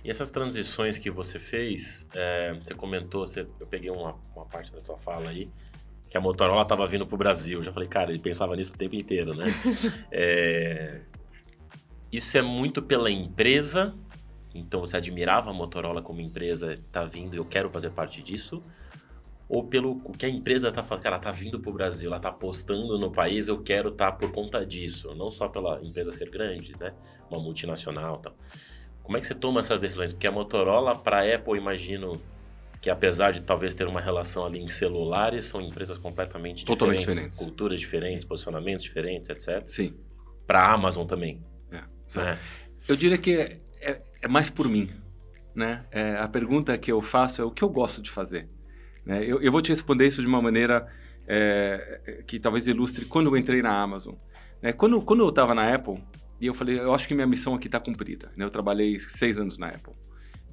E 0.04 0.10
essas 0.10 0.28
transições 0.28 0.98
que 0.98 1.10
você 1.10 1.38
fez, 1.38 2.06
é, 2.14 2.54
você 2.62 2.74
comentou, 2.74 3.26
você, 3.26 3.46
eu 3.58 3.66
peguei 3.66 3.90
uma, 3.90 4.16
uma 4.36 4.44
parte 4.44 4.70
da 4.72 4.82
sua 4.82 4.98
fala 4.98 5.30
aí, 5.30 5.48
que 6.10 6.16
a 6.18 6.20
Motorola 6.20 6.62
estava 6.62 6.86
vindo 6.86 7.06
para 7.06 7.14
o 7.14 7.18
Brasil. 7.18 7.60
Eu 7.60 7.64
já 7.64 7.72
falei, 7.72 7.88
cara, 7.88 8.10
ele 8.10 8.18
pensava 8.18 8.54
nisso 8.54 8.74
o 8.74 8.76
tempo 8.76 8.94
inteiro, 8.94 9.34
né? 9.34 9.46
é, 10.12 11.00
isso 12.12 12.36
é 12.36 12.42
muito 12.42 12.82
pela 12.82 13.10
empresa 13.10 13.94
então 14.54 14.80
você 14.80 14.96
admirava 14.96 15.50
a 15.50 15.52
Motorola 15.52 16.02
como 16.02 16.20
empresa, 16.20 16.78
tá 16.90 17.04
vindo, 17.04 17.34
eu 17.34 17.44
quero 17.44 17.70
fazer 17.70 17.90
parte 17.90 18.22
disso? 18.22 18.62
Ou 19.48 19.64
pelo 19.64 20.00
que 20.12 20.24
a 20.24 20.28
empresa 20.28 20.72
tá 20.72 20.82
falando, 20.82 21.02
cara, 21.02 21.18
tá 21.18 21.30
vindo 21.30 21.60
pro 21.60 21.72
Brasil, 21.72 22.10
ela 22.10 22.20
tá 22.20 22.30
apostando 22.30 22.98
no 22.98 23.10
país, 23.10 23.48
eu 23.48 23.62
quero 23.62 23.90
estar 23.90 24.12
tá 24.12 24.16
por 24.16 24.30
conta 24.32 24.64
disso, 24.64 25.14
não 25.14 25.30
só 25.30 25.48
pela 25.48 25.82
empresa 25.82 26.10
ser 26.10 26.30
grande, 26.30 26.72
né? 26.80 26.94
Uma 27.30 27.40
multinacional, 27.40 28.18
tal. 28.18 28.34
Como 29.02 29.16
é 29.16 29.20
que 29.20 29.26
você 29.26 29.34
toma 29.34 29.60
essas 29.60 29.80
decisões? 29.80 30.12
Porque 30.12 30.26
a 30.26 30.32
Motorola 30.32 30.94
para 30.96 31.20
a 31.20 31.34
Apple, 31.34 31.58
imagino 31.58 32.20
que 32.80 32.90
apesar 32.90 33.32
de 33.32 33.42
talvez 33.42 33.74
ter 33.74 33.86
uma 33.86 34.00
relação 34.00 34.44
ali 34.44 34.60
em 34.60 34.68
celulares, 34.68 35.44
são 35.44 35.60
empresas 35.60 35.98
completamente 35.98 36.64
Totalmente 36.64 37.00
diferentes, 37.00 37.22
diferentes, 37.22 37.38
culturas 37.38 37.80
diferentes, 37.80 38.24
posicionamentos 38.24 38.82
diferentes, 38.82 39.28
etc. 39.28 39.62
Sim. 39.68 39.94
Para 40.46 40.60
a 40.60 40.72
Amazon 40.72 41.06
também. 41.06 41.40
É, 41.70 41.82
né? 42.18 42.38
Eu 42.88 42.96
diria 42.96 43.18
que 43.18 43.60
é, 43.80 44.02
é 44.22 44.28
mais 44.28 44.48
por 44.48 44.68
mim. 44.68 44.88
Né? 45.54 45.84
É, 45.90 46.16
a 46.16 46.28
pergunta 46.28 46.76
que 46.78 46.90
eu 46.90 47.02
faço 47.02 47.42
é 47.42 47.44
o 47.44 47.50
que 47.50 47.62
eu 47.62 47.68
gosto 47.68 48.00
de 48.00 48.10
fazer. 48.10 48.48
Né? 49.04 49.22
Eu, 49.24 49.42
eu, 49.42 49.52
vou 49.52 49.60
te 49.60 49.68
responder 49.68 50.06
isso 50.06 50.22
de 50.22 50.26
uma 50.26 50.40
maneira 50.40 50.88
é, 51.26 52.22
que 52.26 52.38
talvez 52.38 52.66
ilustre 52.66 53.04
quando 53.04 53.26
eu 53.26 53.36
entrei 53.36 53.60
na 53.60 53.78
Amazon. 53.78 54.14
Né? 54.62 54.72
Quando, 54.72 55.02
quando 55.02 55.20
eu 55.20 55.28
estava 55.28 55.54
na 55.54 55.74
Apple, 55.74 56.02
e 56.40 56.46
eu 56.46 56.54
falei, 56.54 56.78
eu 56.78 56.94
acho 56.94 57.06
que 57.06 57.14
minha 57.14 57.26
missão 57.26 57.54
aqui 57.54 57.68
está 57.68 57.78
cumprida. 57.78 58.32
Né? 58.36 58.44
Eu 58.44 58.50
trabalhei 58.50 58.98
seis 58.98 59.36
anos 59.36 59.58
na 59.58 59.68
Apple, 59.68 59.92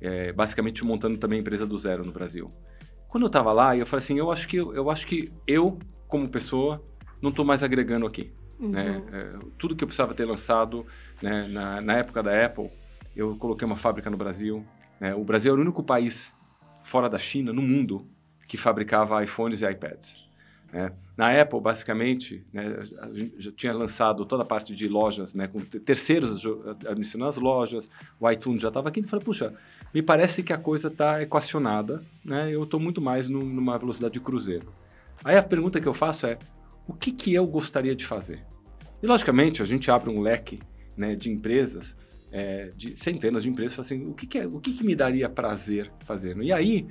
é, 0.01 0.33
basicamente 0.33 0.83
montando 0.83 1.17
também 1.17 1.39
a 1.39 1.41
empresa 1.41 1.65
do 1.65 1.77
zero 1.77 2.03
no 2.03 2.11
Brasil. 2.11 2.51
Quando 3.07 3.23
eu 3.23 3.27
estava 3.27 3.51
lá, 3.51 3.75
eu 3.75 3.87
falei 3.87 4.03
assim, 4.03 4.17
eu 4.19 4.31
acho 4.31 4.47
que 4.47 4.57
eu 4.57 4.89
acho 4.91 5.07
que 5.07 5.31
eu 5.47 5.79
como 6.07 6.29
pessoa 6.29 6.83
não 7.21 7.31
estou 7.31 7.43
mais 7.43 7.63
agregando 7.63 8.05
aqui. 8.05 8.31
Uhum. 8.59 8.69
Né? 8.69 9.01
É, 9.11 9.39
tudo 9.57 9.75
que 9.75 9.83
eu 9.83 9.87
precisava 9.87 10.13
ter 10.13 10.25
lançado 10.25 10.85
né, 11.21 11.47
na, 11.47 11.81
na, 11.81 11.93
época 11.97 12.21
da 12.21 12.45
Apple, 12.45 12.69
eu 13.15 13.35
coloquei 13.35 13.65
uma 13.65 13.75
fábrica 13.75 14.09
no 14.09 14.17
Brasil. 14.17 14.65
Né? 14.99 15.13
O 15.15 15.23
Brasil 15.23 15.51
era 15.51 15.59
o 15.59 15.63
único 15.63 15.83
país 15.83 16.37
fora 16.81 17.09
da 17.09 17.19
China, 17.19 17.51
no 17.51 17.61
mundo, 17.61 18.07
que 18.47 18.57
fabricava 18.57 19.23
iPhones 19.23 19.61
e 19.61 19.69
iPads. 19.69 20.29
Né? 20.71 20.91
Na 21.17 21.41
Apple, 21.41 21.59
basicamente, 21.59 22.45
né, 22.53 22.63
já 23.37 23.51
tinha 23.51 23.73
lançado 23.73 24.25
toda 24.25 24.43
a 24.43 24.45
parte 24.45 24.73
de 24.75 24.87
lojas, 24.87 25.33
né, 25.33 25.47
com 25.47 25.59
terceiros 25.59 26.45
administrando 26.87 27.27
as 27.27 27.37
lojas, 27.37 27.89
o 28.19 28.29
iTunes 28.29 28.61
já 28.61 28.69
estava 28.69 28.87
aqui, 28.87 28.99
e 28.99 29.03
falei, 29.03 29.25
puxa, 29.25 29.53
me 29.93 30.01
parece 30.01 30.43
que 30.43 30.53
a 30.53 30.57
coisa 30.57 30.87
está 30.87 31.21
equacionada, 31.21 32.03
né, 32.23 32.53
eu 32.53 32.63
estou 32.63 32.79
muito 32.79 33.01
mais 33.01 33.27
no, 33.27 33.39
numa 33.39 33.77
velocidade 33.77 34.13
de 34.13 34.19
cruzeiro. 34.19 34.71
Aí 35.23 35.35
a 35.35 35.43
pergunta 35.43 35.81
que 35.81 35.87
eu 35.87 35.93
faço 35.93 36.25
é, 36.25 36.37
o 36.87 36.93
que, 36.93 37.11
que 37.11 37.33
eu 37.33 37.45
gostaria 37.45 37.95
de 37.95 38.05
fazer? 38.05 38.45
E, 39.01 39.07
logicamente, 39.07 39.61
a 39.61 39.65
gente 39.65 39.89
abre 39.91 40.09
um 40.09 40.21
leque 40.21 40.59
né, 40.95 41.15
de 41.15 41.29
empresas, 41.29 41.95
é, 42.31 42.69
de 42.75 42.95
centenas 42.95 43.43
de 43.43 43.49
empresas, 43.49 43.79
assim, 43.79 44.05
o 44.05 44.13
que, 44.13 44.27
que, 44.27 44.37
é, 44.39 44.47
o 44.47 44.59
que, 44.59 44.73
que 44.73 44.83
me 44.83 44.95
daria 44.95 45.29
prazer 45.29 45.91
fazendo? 46.05 46.43
E 46.43 46.51
aí, 46.51 46.87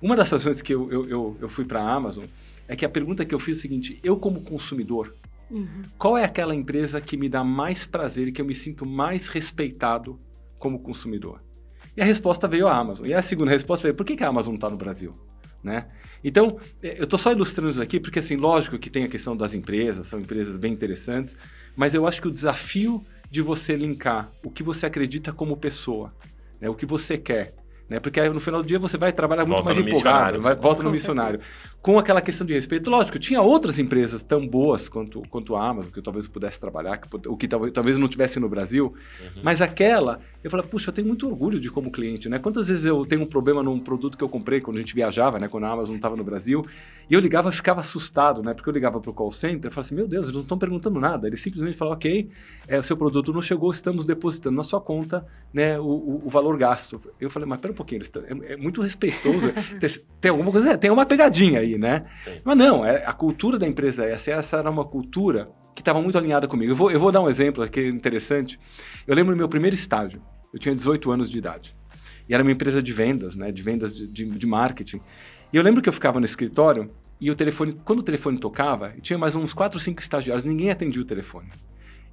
uma 0.00 0.16
das 0.16 0.30
razões 0.30 0.60
que 0.60 0.74
eu, 0.74 0.90
eu, 0.90 1.08
eu, 1.08 1.36
eu 1.42 1.48
fui 1.48 1.64
para 1.64 1.80
a 1.80 1.94
Amazon 1.94 2.24
é 2.68 2.76
que 2.76 2.84
a 2.84 2.88
pergunta 2.88 3.24
que 3.24 3.34
eu 3.34 3.38
fiz 3.38 3.56
é 3.56 3.58
o 3.58 3.62
seguinte, 3.62 4.00
eu 4.02 4.16
como 4.16 4.42
consumidor, 4.42 5.14
uhum. 5.50 5.82
qual 5.98 6.16
é 6.16 6.24
aquela 6.24 6.54
empresa 6.54 7.00
que 7.00 7.16
me 7.16 7.28
dá 7.28 7.42
mais 7.44 7.86
prazer 7.86 8.28
e 8.28 8.32
que 8.32 8.40
eu 8.40 8.46
me 8.46 8.54
sinto 8.54 8.86
mais 8.86 9.28
respeitado 9.28 10.18
como 10.58 10.78
consumidor? 10.78 11.42
E 11.96 12.00
a 12.00 12.04
resposta 12.04 12.48
veio 12.48 12.66
a 12.66 12.76
Amazon. 12.76 13.06
E 13.06 13.12
a 13.12 13.20
segunda 13.20 13.50
resposta 13.50 13.82
veio, 13.82 13.94
por 13.94 14.06
que, 14.06 14.16
que 14.16 14.24
a 14.24 14.28
Amazon 14.28 14.54
está 14.54 14.70
no 14.70 14.76
Brasil? 14.76 15.14
Né? 15.62 15.86
Então, 16.24 16.58
é, 16.82 16.98
eu 16.98 17.04
estou 17.04 17.18
só 17.18 17.30
ilustrando 17.30 17.70
isso 17.70 17.82
aqui 17.82 18.00
porque, 18.00 18.18
assim, 18.18 18.36
lógico 18.36 18.78
que 18.78 18.90
tem 18.90 19.04
a 19.04 19.08
questão 19.08 19.36
das 19.36 19.54
empresas, 19.54 20.06
são 20.06 20.18
empresas 20.18 20.56
bem 20.56 20.72
interessantes, 20.72 21.36
mas 21.76 21.94
eu 21.94 22.06
acho 22.06 22.20
que 22.20 22.28
o 22.28 22.32
desafio 22.32 23.04
de 23.32 23.40
você 23.40 23.74
linkar 23.74 24.30
o 24.44 24.50
que 24.50 24.62
você 24.62 24.84
acredita 24.84 25.32
como 25.32 25.56
pessoa, 25.56 26.14
né, 26.60 26.68
o 26.68 26.74
que 26.74 26.84
você 26.84 27.16
quer, 27.16 27.54
né, 27.92 28.00
porque 28.00 28.18
aí, 28.20 28.28
no 28.28 28.40
final 28.40 28.62
do 28.62 28.66
dia 28.66 28.78
você 28.78 28.96
vai 28.96 29.12
trabalhar 29.12 29.44
muito 29.44 29.62
volta 29.62 29.74
mais 29.74 29.86
empolgado, 29.86 30.40
vai, 30.40 30.54
volta 30.54 30.82
no 30.82 30.90
missionário. 30.90 31.38
Certeza 31.38 31.72
com 31.82 31.98
aquela 31.98 32.22
questão 32.22 32.46
de 32.46 32.54
respeito. 32.54 32.88
Lógico, 32.88 33.18
tinha 33.18 33.42
outras 33.42 33.80
empresas 33.80 34.22
tão 34.22 34.46
boas 34.46 34.88
quanto, 34.88 35.20
quanto 35.28 35.56
a 35.56 35.68
Amazon, 35.68 35.90
que 35.90 35.98
eu 35.98 36.02
talvez 36.02 36.28
pudesse 36.28 36.60
trabalhar, 36.60 36.96
que, 36.96 37.08
o 37.28 37.36
que 37.36 37.48
talvez, 37.48 37.72
talvez 37.72 37.98
não 37.98 38.06
tivesse 38.06 38.38
no 38.38 38.48
Brasil, 38.48 38.94
uhum. 39.20 39.42
mas 39.42 39.60
aquela, 39.60 40.20
eu 40.44 40.50
falei, 40.50 40.64
puxa, 40.64 40.90
eu 40.90 40.94
tenho 40.94 41.08
muito 41.08 41.26
orgulho 41.28 41.58
de 41.58 41.68
como 41.70 41.90
cliente, 41.90 42.28
né? 42.28 42.38
Quantas 42.38 42.68
vezes 42.68 42.84
eu 42.84 43.04
tenho 43.04 43.22
um 43.22 43.26
problema 43.26 43.64
num 43.64 43.80
produto 43.80 44.16
que 44.16 44.22
eu 44.22 44.28
comprei 44.28 44.60
quando 44.60 44.76
a 44.76 44.80
gente 44.80 44.94
viajava, 44.94 45.40
né? 45.40 45.48
Quando 45.48 45.64
a 45.64 45.70
Amazon 45.70 45.96
estava 45.96 46.14
no 46.14 46.22
Brasil, 46.22 46.64
e 47.10 47.14
eu 47.14 47.20
ligava 47.20 47.48
e 47.48 47.52
ficava 47.52 47.80
assustado, 47.80 48.42
né? 48.42 48.54
Porque 48.54 48.68
eu 48.68 48.72
ligava 48.72 49.00
para 49.00 49.10
o 49.10 49.14
call 49.14 49.32
center 49.32 49.68
e 49.68 49.74
falava 49.74 49.80
assim, 49.80 49.96
meu 49.96 50.06
Deus, 50.06 50.26
eles 50.26 50.34
não 50.34 50.42
estão 50.42 50.56
perguntando 50.56 51.00
nada. 51.00 51.26
Eles 51.26 51.40
simplesmente 51.40 51.76
falavam, 51.76 51.96
ok, 51.96 52.30
é, 52.68 52.78
o 52.78 52.82
seu 52.82 52.96
produto 52.96 53.32
não 53.32 53.42
chegou, 53.42 53.72
estamos 53.72 54.04
depositando 54.04 54.56
na 54.56 54.62
sua 54.62 54.80
conta 54.80 55.26
né, 55.52 55.80
o, 55.80 55.84
o, 55.84 56.22
o 56.26 56.30
valor 56.30 56.56
gasto. 56.56 57.00
Eu 57.20 57.28
falei, 57.28 57.48
mas 57.48 57.60
pera 57.60 57.72
um 57.72 57.76
pouquinho, 57.84 58.02
é, 58.46 58.52
é 58.52 58.56
muito 58.56 58.80
respeitoso. 58.80 59.52
tem, 59.78 59.90
tem, 60.20 60.30
alguma 60.30 60.50
coisa, 60.50 60.76
tem 60.78 60.90
uma 60.90 61.06
pegadinha 61.06 61.60
aí, 61.60 61.76
né? 61.76 62.06
Sim. 62.24 62.40
Mas 62.44 62.56
não, 62.56 62.84
é, 62.84 63.04
a 63.04 63.12
cultura 63.12 63.58
da 63.58 63.66
empresa 63.66 64.04
é 64.04 64.12
essa. 64.12 64.30
Essa 64.30 64.56
era 64.58 64.70
uma 64.70 64.84
cultura 64.84 65.50
que 65.74 65.80
estava 65.80 66.00
muito 66.00 66.16
alinhada 66.16 66.46
comigo. 66.46 66.72
Eu 66.72 66.76
vou, 66.76 66.90
eu 66.90 67.00
vou 67.00 67.10
dar 67.10 67.20
um 67.20 67.28
exemplo 67.28 67.62
aqui 67.62 67.86
interessante. 67.88 68.58
Eu 69.06 69.14
lembro 69.14 69.34
do 69.34 69.38
meu 69.38 69.48
primeiro 69.48 69.74
estágio. 69.74 70.22
Eu 70.52 70.58
tinha 70.58 70.74
18 70.74 71.10
anos 71.10 71.30
de 71.30 71.38
idade. 71.38 71.76
E 72.28 72.34
era 72.34 72.42
uma 72.42 72.52
empresa 72.52 72.82
de 72.82 72.92
vendas, 72.92 73.36
né? 73.36 73.50
De 73.50 73.62
vendas 73.62 73.96
de, 73.96 74.06
de, 74.06 74.24
de 74.26 74.46
marketing. 74.46 75.00
E 75.52 75.56
eu 75.56 75.62
lembro 75.62 75.82
que 75.82 75.88
eu 75.88 75.92
ficava 75.92 76.18
no 76.18 76.24
escritório 76.24 76.90
e 77.20 77.30
o 77.30 77.36
telefone, 77.36 77.78
quando 77.84 78.00
o 78.00 78.02
telefone 78.02 78.38
tocava, 78.38 78.94
tinha 79.00 79.18
mais 79.18 79.36
uns 79.36 79.52
4 79.52 79.78
ou 79.78 79.80
5 79.80 80.00
estagiários, 80.00 80.44
ninguém 80.44 80.70
atendia 80.70 81.00
o 81.00 81.04
telefone. 81.04 81.48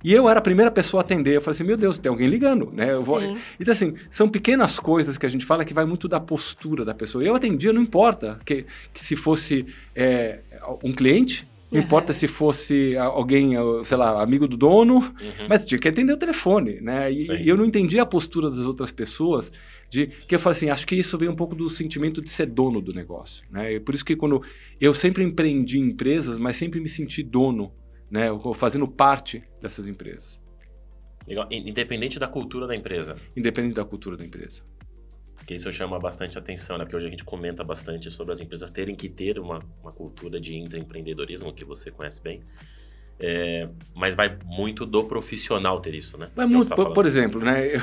E 0.03 0.13
eu 0.13 0.29
era 0.29 0.39
a 0.39 0.41
primeira 0.41 0.71
pessoa 0.71 1.01
a 1.01 1.03
atender. 1.03 1.35
Eu 1.35 1.41
falei 1.41 1.55
assim, 1.55 1.63
meu 1.63 1.77
Deus, 1.77 1.99
tem 1.99 2.09
alguém 2.09 2.27
ligando, 2.27 2.71
né? 2.71 2.91
Eu 2.91 3.03
vou... 3.03 3.21
Então, 3.59 3.71
assim, 3.71 3.95
são 4.09 4.29
pequenas 4.29 4.79
coisas 4.79 5.17
que 5.17 5.25
a 5.25 5.29
gente 5.29 5.45
fala 5.45 5.65
que 5.65 5.73
vai 5.73 5.85
muito 5.85 6.07
da 6.07 6.19
postura 6.19 6.85
da 6.85 6.93
pessoa. 6.93 7.23
Eu 7.23 7.35
atendia, 7.35 7.73
não 7.73 7.81
importa 7.81 8.39
que, 8.45 8.65
que 8.93 9.03
se 9.03 9.15
fosse 9.15 9.65
é, 9.93 10.39
um 10.83 10.93
cliente, 10.93 11.45
não 11.71 11.79
uhum. 11.79 11.85
importa 11.85 12.13
se 12.13 12.27
fosse 12.27 12.97
alguém, 12.97 13.51
sei 13.83 13.97
lá, 13.97 14.23
amigo 14.23 14.47
do 14.47 14.57
dono, 14.57 14.95
uhum. 14.95 15.47
mas 15.47 15.65
tinha 15.65 15.77
que 15.77 15.87
atender 15.87 16.13
o 16.13 16.17
telefone, 16.17 16.81
né? 16.81 17.11
E, 17.11 17.27
e, 17.43 17.47
eu 17.47 17.55
não 17.55 17.63
entendia 17.63 18.01
a 18.01 18.05
postura 18.05 18.49
das 18.49 18.59
outras 18.59 18.91
pessoas, 18.91 19.51
de 19.87 20.07
que 20.07 20.33
eu 20.33 20.39
falei 20.39 20.57
assim, 20.57 20.69
acho 20.69 20.87
que 20.87 20.95
isso 20.95 21.15
vem 21.17 21.29
um 21.29 21.35
pouco 21.35 21.53
do 21.53 21.69
sentimento 21.69 22.21
de 22.21 22.29
ser 22.29 22.47
dono 22.47 22.81
do 22.81 22.91
negócio, 22.91 23.45
né? 23.51 23.73
E 23.73 23.79
por 23.79 23.93
isso 23.93 24.03
que 24.03 24.15
quando 24.15 24.41
eu 24.81 24.95
sempre 24.95 25.23
empreendi 25.23 25.77
empresas, 25.77 26.39
mas 26.39 26.57
sempre 26.57 26.79
me 26.79 26.87
senti 26.87 27.21
dono 27.21 27.71
né, 28.09 28.27
fazendo 28.55 28.87
parte 28.87 29.43
dessas 29.61 29.87
empresas. 29.87 30.41
Legal. 31.27 31.47
Independente 31.51 32.17
da 32.17 32.27
cultura 32.27 32.65
da 32.65 32.75
empresa. 32.75 33.15
Independente 33.35 33.75
da 33.75 33.85
cultura 33.85 34.17
da 34.17 34.25
empresa. 34.25 34.63
Porque 35.35 35.55
isso 35.55 35.71
chama 35.71 35.97
bastante 35.99 36.37
atenção, 36.37 36.77
né? 36.77 36.83
Porque 36.83 36.95
hoje 36.95 37.07
a 37.07 37.09
gente 37.09 37.23
comenta 37.23 37.63
bastante 37.63 38.09
sobre 38.11 38.33
as 38.33 38.39
empresas 38.39 38.69
terem 38.71 38.95
que 38.95 39.07
ter 39.07 39.39
uma, 39.39 39.59
uma 39.81 39.91
cultura 39.91 40.39
de 40.39 40.55
intraempreendedorismo, 40.55 41.53
que 41.53 41.63
você 41.63 41.91
conhece 41.91 42.21
bem. 42.21 42.41
É, 43.21 43.67
mas 43.93 44.15
vai 44.15 44.37
muito 44.45 44.85
do 44.85 45.03
profissional 45.03 45.79
ter 45.81 45.93
isso, 45.93 46.17
né? 46.17 46.29
Vai 46.35 46.45
muito, 46.45 46.69
tá 46.69 46.75
por, 46.75 46.93
por, 46.93 47.05
exemplo, 47.05 47.41
né? 47.41 47.75
Eu, 47.75 47.81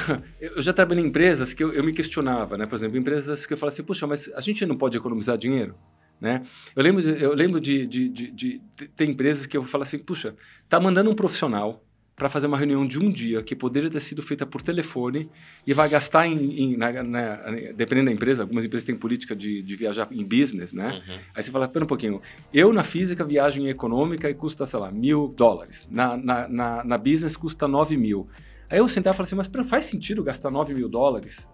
eu, 0.56 0.62
já 0.62 0.72
trabalhei 0.72 1.04
em 1.04 1.08
empresas 1.08 1.52
que 1.52 1.62
eu, 1.62 1.72
eu, 1.72 1.84
me 1.84 1.92
questionava, 1.92 2.56
né? 2.56 2.66
Por 2.66 2.74
exemplo, 2.74 2.96
empresas 2.96 3.44
que 3.44 3.52
eu 3.52 3.58
falava 3.58 3.74
assim, 3.74 3.82
puxa, 3.82 4.06
mas 4.06 4.30
a 4.34 4.40
gente 4.40 4.64
não 4.64 4.76
pode 4.76 4.96
economizar 4.96 5.36
dinheiro? 5.36 5.74
Né? 6.20 6.42
Eu 6.74 6.82
lembro, 6.82 7.02
de, 7.02 7.22
eu 7.22 7.34
lembro 7.34 7.60
de, 7.60 7.86
de, 7.86 8.08
de, 8.08 8.30
de, 8.30 8.60
ter 8.96 9.04
empresas 9.04 9.46
que 9.46 9.56
eu 9.56 9.64
falo 9.64 9.82
assim, 9.82 9.98
puxa, 9.98 10.34
tá 10.68 10.80
mandando 10.80 11.10
um 11.10 11.14
profissional 11.14 11.82
para 12.16 12.30
fazer 12.30 12.46
uma 12.46 12.56
reunião 12.56 12.86
de 12.86 12.98
um 12.98 13.10
dia 13.10 13.42
que 13.42 13.54
poderia 13.54 13.90
ter 13.90 14.00
sido 14.00 14.22
feita 14.22 14.46
por 14.46 14.62
telefone 14.62 15.28
e 15.66 15.74
vai 15.74 15.86
gastar 15.86 16.26
em, 16.26 16.62
em 16.62 16.76
na, 16.76 17.02
na, 17.02 17.36
dependendo 17.76 18.06
da 18.06 18.12
empresa, 18.12 18.42
algumas 18.44 18.64
empresas 18.64 18.86
têm 18.86 18.96
política 18.96 19.36
de, 19.36 19.62
de 19.62 19.76
viajar 19.76 20.08
em 20.10 20.24
business, 20.24 20.72
né? 20.72 21.02
Uhum. 21.06 21.18
Aí 21.34 21.42
você 21.42 21.50
fala, 21.50 21.68
pera 21.68 21.84
um 21.84 21.88
pouquinho, 21.88 22.22
eu 22.54 22.72
na 22.72 22.82
física 22.82 23.22
viagem 23.22 23.68
econômica 23.68 24.30
e 24.30 24.34
custa, 24.34 24.64
sei 24.64 24.80
lá, 24.80 24.90
mil 24.90 25.28
dólares, 25.36 25.86
na, 25.90 26.16
na, 26.16 26.48
na, 26.48 26.84
na 26.84 26.96
business 26.96 27.36
custa 27.36 27.68
nove 27.68 27.98
mil. 27.98 28.26
Aí 28.70 28.78
eu 28.78 28.88
sentava 28.88 29.14
e 29.14 29.16
falei 29.18 29.42
assim, 29.42 29.52
mas 29.54 29.68
faz 29.68 29.84
sentido 29.84 30.24
gastar 30.24 30.50
nove 30.50 30.72
mil 30.72 30.88
dólares 30.88 31.46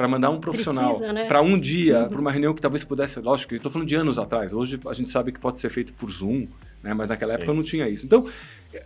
para 0.00 0.08
mandar 0.08 0.30
um 0.30 0.40
profissional 0.40 0.98
né? 0.98 1.26
para 1.26 1.42
um 1.42 1.60
dia, 1.60 2.04
uhum. 2.04 2.08
para 2.08 2.20
uma 2.22 2.32
reunião 2.32 2.54
que 2.54 2.60
talvez 2.62 2.82
pudesse, 2.82 3.20
lógico, 3.20 3.52
eu 3.52 3.58
estou 3.58 3.70
falando 3.70 3.86
de 3.86 3.94
anos 3.94 4.18
atrás. 4.18 4.54
Hoje 4.54 4.80
a 4.86 4.94
gente 4.94 5.10
sabe 5.10 5.30
que 5.30 5.38
pode 5.38 5.60
ser 5.60 5.68
feito 5.68 5.92
por 5.92 6.10
Zoom, 6.10 6.46
né? 6.82 6.94
Mas 6.94 7.10
naquela 7.10 7.34
Sim. 7.34 7.42
época 7.42 7.52
não 7.52 7.62
tinha 7.62 7.86
isso. 7.86 8.06
Então 8.06 8.24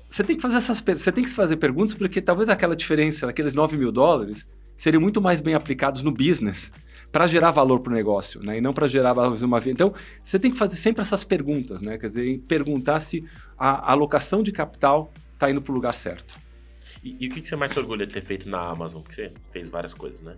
você 0.09 0.25
tem 0.25 0.35
que 0.35 0.43
fazer 0.43 0.57
essas, 0.57 0.81
você 0.81 1.13
tem 1.13 1.23
que 1.23 1.31
fazer 1.31 1.57
perguntas 1.57 1.95
porque 1.95 2.21
talvez 2.21 2.49
aquela 2.49 2.75
diferença, 2.75 3.29
aqueles 3.31 3.55
9 3.55 3.77
mil 3.77 3.93
dólares, 3.93 4.45
seriam 4.77 5.01
muito 5.01 5.23
mais 5.23 5.41
bem 5.41 5.55
aplicados 5.55 6.03
no 6.03 6.11
business 6.11 6.73
para 7.13 7.29
gerar 7.29 7.53
valor 7.53 7.79
para 7.79 7.93
o 7.93 7.95
negócio, 7.95 8.43
né? 8.43 8.59
E 8.59 8.61
não 8.61 8.73
para 8.73 8.89
gerar 8.89 9.17
uma 9.17 9.61
venda. 9.61 9.71
Então, 9.71 9.95
você 10.21 10.37
tem 10.37 10.51
que 10.51 10.59
fazer 10.59 10.75
sempre 10.75 11.03
essas 11.03 11.23
perguntas, 11.23 11.81
né? 11.81 11.97
Quer 11.97 12.09
dizer, 12.09 12.41
perguntar 12.49 12.99
se 12.99 13.25
a 13.57 13.93
alocação 13.93 14.43
de 14.43 14.51
capital 14.51 15.13
está 15.33 15.49
indo 15.49 15.63
para 15.63 15.71
o 15.71 15.77
lugar 15.77 15.95
certo. 15.95 16.35
E, 17.05 17.17
e, 17.21 17.29
o 17.29 17.31
que 17.31 17.49
você 17.49 17.55
mais 17.55 17.71
se 17.71 17.79
orgulha 17.79 18.05
de 18.05 18.13
ter 18.15 18.25
feito 18.25 18.49
na 18.49 18.69
Amazon? 18.69 19.01
Porque 19.01 19.15
você 19.15 19.33
fez 19.53 19.69
várias 19.69 19.95
coisas, 19.95 20.21
né? 20.21 20.35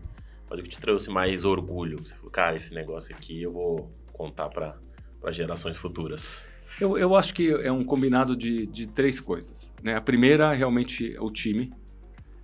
Mas 0.49 0.61
o 0.61 0.63
que 0.63 0.69
te 0.69 0.79
trouxe 0.79 1.11
mais 1.11 1.45
orgulho? 1.45 1.99
Você 1.99 2.15
falou, 2.15 2.31
cara, 2.31 2.57
esse 2.57 2.73
negócio 2.75 3.15
aqui 3.15 3.43
eu 3.43 3.53
vou 3.53 3.91
contar 4.13 4.49
para 4.49 4.77
gerações 5.31 5.77
futuras. 5.77 6.45
Eu, 6.81 6.99
eu 6.99 7.17
acho 7.17 7.35
que 7.35 7.51
é 7.51 7.73
um 7.73 7.83
combinado 7.83 8.37
de, 8.37 8.67
de 8.67 8.87
três 8.87 9.21
coisas. 9.21 9.73
Né? 9.83 9.97
A 9.97 10.01
primeira, 10.01 10.53
realmente, 10.53 11.15
é 11.15 11.21
o 11.21 11.31
time. 11.31 11.73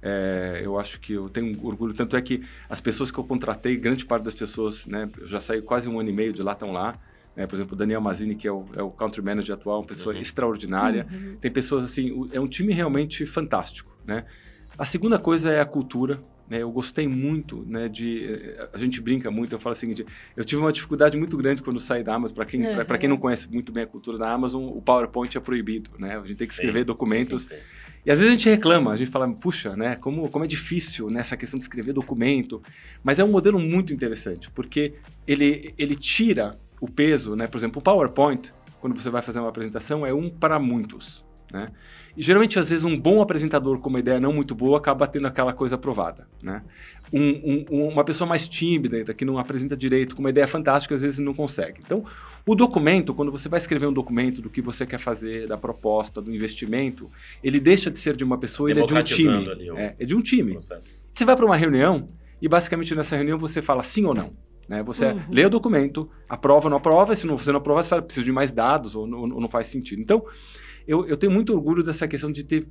É, 0.00 0.60
eu 0.64 0.78
acho 0.78 0.98
que 0.98 1.12
eu 1.12 1.28
tenho 1.28 1.54
orgulho. 1.64 1.94
Tanto 1.94 2.16
é 2.16 2.22
que 2.22 2.42
as 2.68 2.80
pessoas 2.80 3.10
que 3.10 3.18
eu 3.18 3.24
contratei, 3.24 3.76
grande 3.76 4.04
parte 4.04 4.24
das 4.24 4.34
pessoas, 4.34 4.86
né, 4.86 5.08
eu 5.20 5.26
já 5.26 5.40
saí 5.40 5.62
quase 5.62 5.88
um 5.88 6.00
ano 6.00 6.08
e 6.08 6.12
meio 6.12 6.32
de 6.32 6.42
lá, 6.42 6.52
estão 6.52 6.72
lá. 6.72 6.94
Né? 7.36 7.46
Por 7.46 7.54
exemplo, 7.54 7.74
o 7.74 7.76
Daniel 7.76 8.00
Mazini, 8.00 8.34
que 8.34 8.48
é 8.48 8.52
o, 8.52 8.64
é 8.74 8.82
o 8.82 8.90
country 8.90 9.22
manager 9.22 9.54
atual, 9.54 9.80
uma 9.80 9.86
pessoa 9.86 10.14
uhum. 10.14 10.20
extraordinária. 10.20 11.06
Uhum. 11.12 11.36
Tem 11.36 11.50
pessoas 11.50 11.84
assim, 11.84 12.28
é 12.32 12.40
um 12.40 12.48
time 12.48 12.72
realmente 12.72 13.26
fantástico. 13.26 13.96
Né? 14.04 14.24
A 14.78 14.84
segunda 14.84 15.18
coisa 15.18 15.50
é 15.50 15.60
a 15.60 15.66
cultura. 15.66 16.22
Né, 16.48 16.62
eu 16.62 16.70
gostei 16.70 17.08
muito 17.08 17.64
né, 17.66 17.88
de. 17.88 18.26
Eh, 18.26 18.68
a 18.72 18.78
gente 18.78 19.00
brinca 19.00 19.30
muito, 19.30 19.54
eu 19.54 19.60
falo 19.60 19.74
o 19.74 19.76
seguinte: 19.76 20.04
eu 20.36 20.44
tive 20.44 20.60
uma 20.60 20.72
dificuldade 20.72 21.16
muito 21.16 21.36
grande 21.36 21.62
quando 21.62 21.80
saí 21.80 22.02
da 22.02 22.14
Amazon. 22.14 22.34
Para 22.34 22.44
quem, 22.44 22.66
uhum. 22.66 22.98
quem 22.98 23.08
não 23.08 23.16
conhece 23.16 23.50
muito 23.50 23.72
bem 23.72 23.84
a 23.84 23.86
cultura 23.86 24.18
da 24.18 24.30
Amazon, 24.30 24.64
o 24.64 24.82
PowerPoint 24.82 25.36
é 25.36 25.40
proibido. 25.40 25.90
Né? 25.98 26.16
A 26.16 26.20
gente 26.26 26.36
tem 26.36 26.46
que 26.46 26.52
escrever 26.52 26.80
sim, 26.80 26.86
documentos. 26.86 27.42
Sim, 27.42 27.54
sim. 27.54 27.60
E 28.04 28.10
às 28.10 28.18
vezes 28.18 28.32
a 28.32 28.36
gente 28.36 28.48
reclama, 28.48 28.92
a 28.92 28.96
gente 28.96 29.10
fala, 29.10 29.32
puxa, 29.32 29.76
né, 29.76 29.94
como, 29.94 30.28
como 30.28 30.44
é 30.44 30.48
difícil 30.48 31.08
nessa 31.08 31.36
questão 31.36 31.56
de 31.56 31.64
escrever 31.64 31.92
documento. 31.92 32.60
Mas 33.02 33.20
é 33.20 33.24
um 33.24 33.28
modelo 33.28 33.60
muito 33.60 33.92
interessante, 33.92 34.50
porque 34.50 34.94
ele, 35.26 35.72
ele 35.78 35.94
tira 35.94 36.58
o 36.80 36.88
peso, 36.88 37.36
né? 37.36 37.46
Por 37.46 37.58
exemplo, 37.58 37.78
o 37.78 37.82
PowerPoint, 37.82 38.52
quando 38.80 39.00
você 39.00 39.08
vai 39.08 39.22
fazer 39.22 39.38
uma 39.38 39.48
apresentação, 39.48 40.04
é 40.04 40.12
um 40.12 40.28
para 40.28 40.58
muitos. 40.58 41.24
Né? 41.52 41.66
E 42.16 42.22
geralmente, 42.22 42.58
às 42.58 42.70
vezes, 42.70 42.82
um 42.82 42.98
bom 42.98 43.20
apresentador 43.20 43.78
com 43.78 43.90
uma 43.90 44.00
ideia 44.00 44.18
não 44.18 44.32
muito 44.32 44.54
boa 44.54 44.78
acaba 44.78 45.06
tendo 45.06 45.26
aquela 45.26 45.52
coisa 45.52 45.74
aprovada. 45.74 46.26
Né? 46.42 46.62
Um, 47.12 47.64
um, 47.70 47.88
uma 47.88 48.04
pessoa 48.04 48.26
mais 48.26 48.48
tímida, 48.48 49.12
que 49.12 49.24
não 49.24 49.38
apresenta 49.38 49.76
direito, 49.76 50.16
com 50.16 50.22
uma 50.22 50.30
ideia 50.30 50.46
fantástica, 50.46 50.94
às 50.94 51.02
vezes 51.02 51.18
não 51.18 51.34
consegue. 51.34 51.80
Então, 51.84 52.04
o 52.46 52.54
documento, 52.54 53.12
quando 53.12 53.30
você 53.30 53.50
vai 53.50 53.58
escrever 53.58 53.86
um 53.86 53.92
documento 53.92 54.40
do 54.40 54.48
que 54.48 54.62
você 54.62 54.86
quer 54.86 54.98
fazer, 54.98 55.46
da 55.46 55.58
proposta, 55.58 56.22
do 56.22 56.34
investimento, 56.34 57.10
ele 57.44 57.60
deixa 57.60 57.90
de 57.90 57.98
ser 57.98 58.16
de 58.16 58.24
uma 58.24 58.38
pessoa, 58.38 58.70
ele 58.70 58.80
é 58.80 58.86
de 58.86 58.94
um 58.94 59.02
time. 59.02 59.50
Ali, 59.50 59.70
é, 59.70 59.94
é, 59.98 60.04
de 60.06 60.14
um 60.14 60.22
time. 60.22 60.52
Processo. 60.52 61.04
Você 61.12 61.24
vai 61.26 61.36
para 61.36 61.44
uma 61.44 61.56
reunião 61.56 62.08
e, 62.40 62.48
basicamente, 62.48 62.94
nessa 62.94 63.14
reunião 63.14 63.36
você 63.36 63.60
fala 63.60 63.82
sim 63.82 64.06
ou 64.06 64.14
não. 64.14 64.32
Né? 64.66 64.82
Você 64.84 65.06
uhum. 65.06 65.20
lê 65.30 65.44
o 65.44 65.50
documento, 65.50 66.08
aprova 66.26 66.66
ou 66.66 66.70
não 66.70 66.78
aprova, 66.78 67.14
se 67.14 67.26
não, 67.26 67.36
você 67.36 67.52
não 67.52 67.58
aprova, 67.58 67.82
você 67.82 67.90
fala, 67.90 68.00
preciso 68.00 68.24
de 68.24 68.32
mais 68.32 68.52
dados 68.52 68.94
ou, 68.94 69.02
ou 69.02 69.40
não 69.40 69.48
faz 69.48 69.66
sentido. 69.66 70.00
Então, 70.00 70.24
eu, 70.86 71.06
eu, 71.06 71.16
tenho 71.16 71.32
muito 71.32 71.52
orgulho 71.52 71.82
dessa 71.82 72.08
questão 72.08 72.30
de 72.30 72.42
ter, 72.42 72.66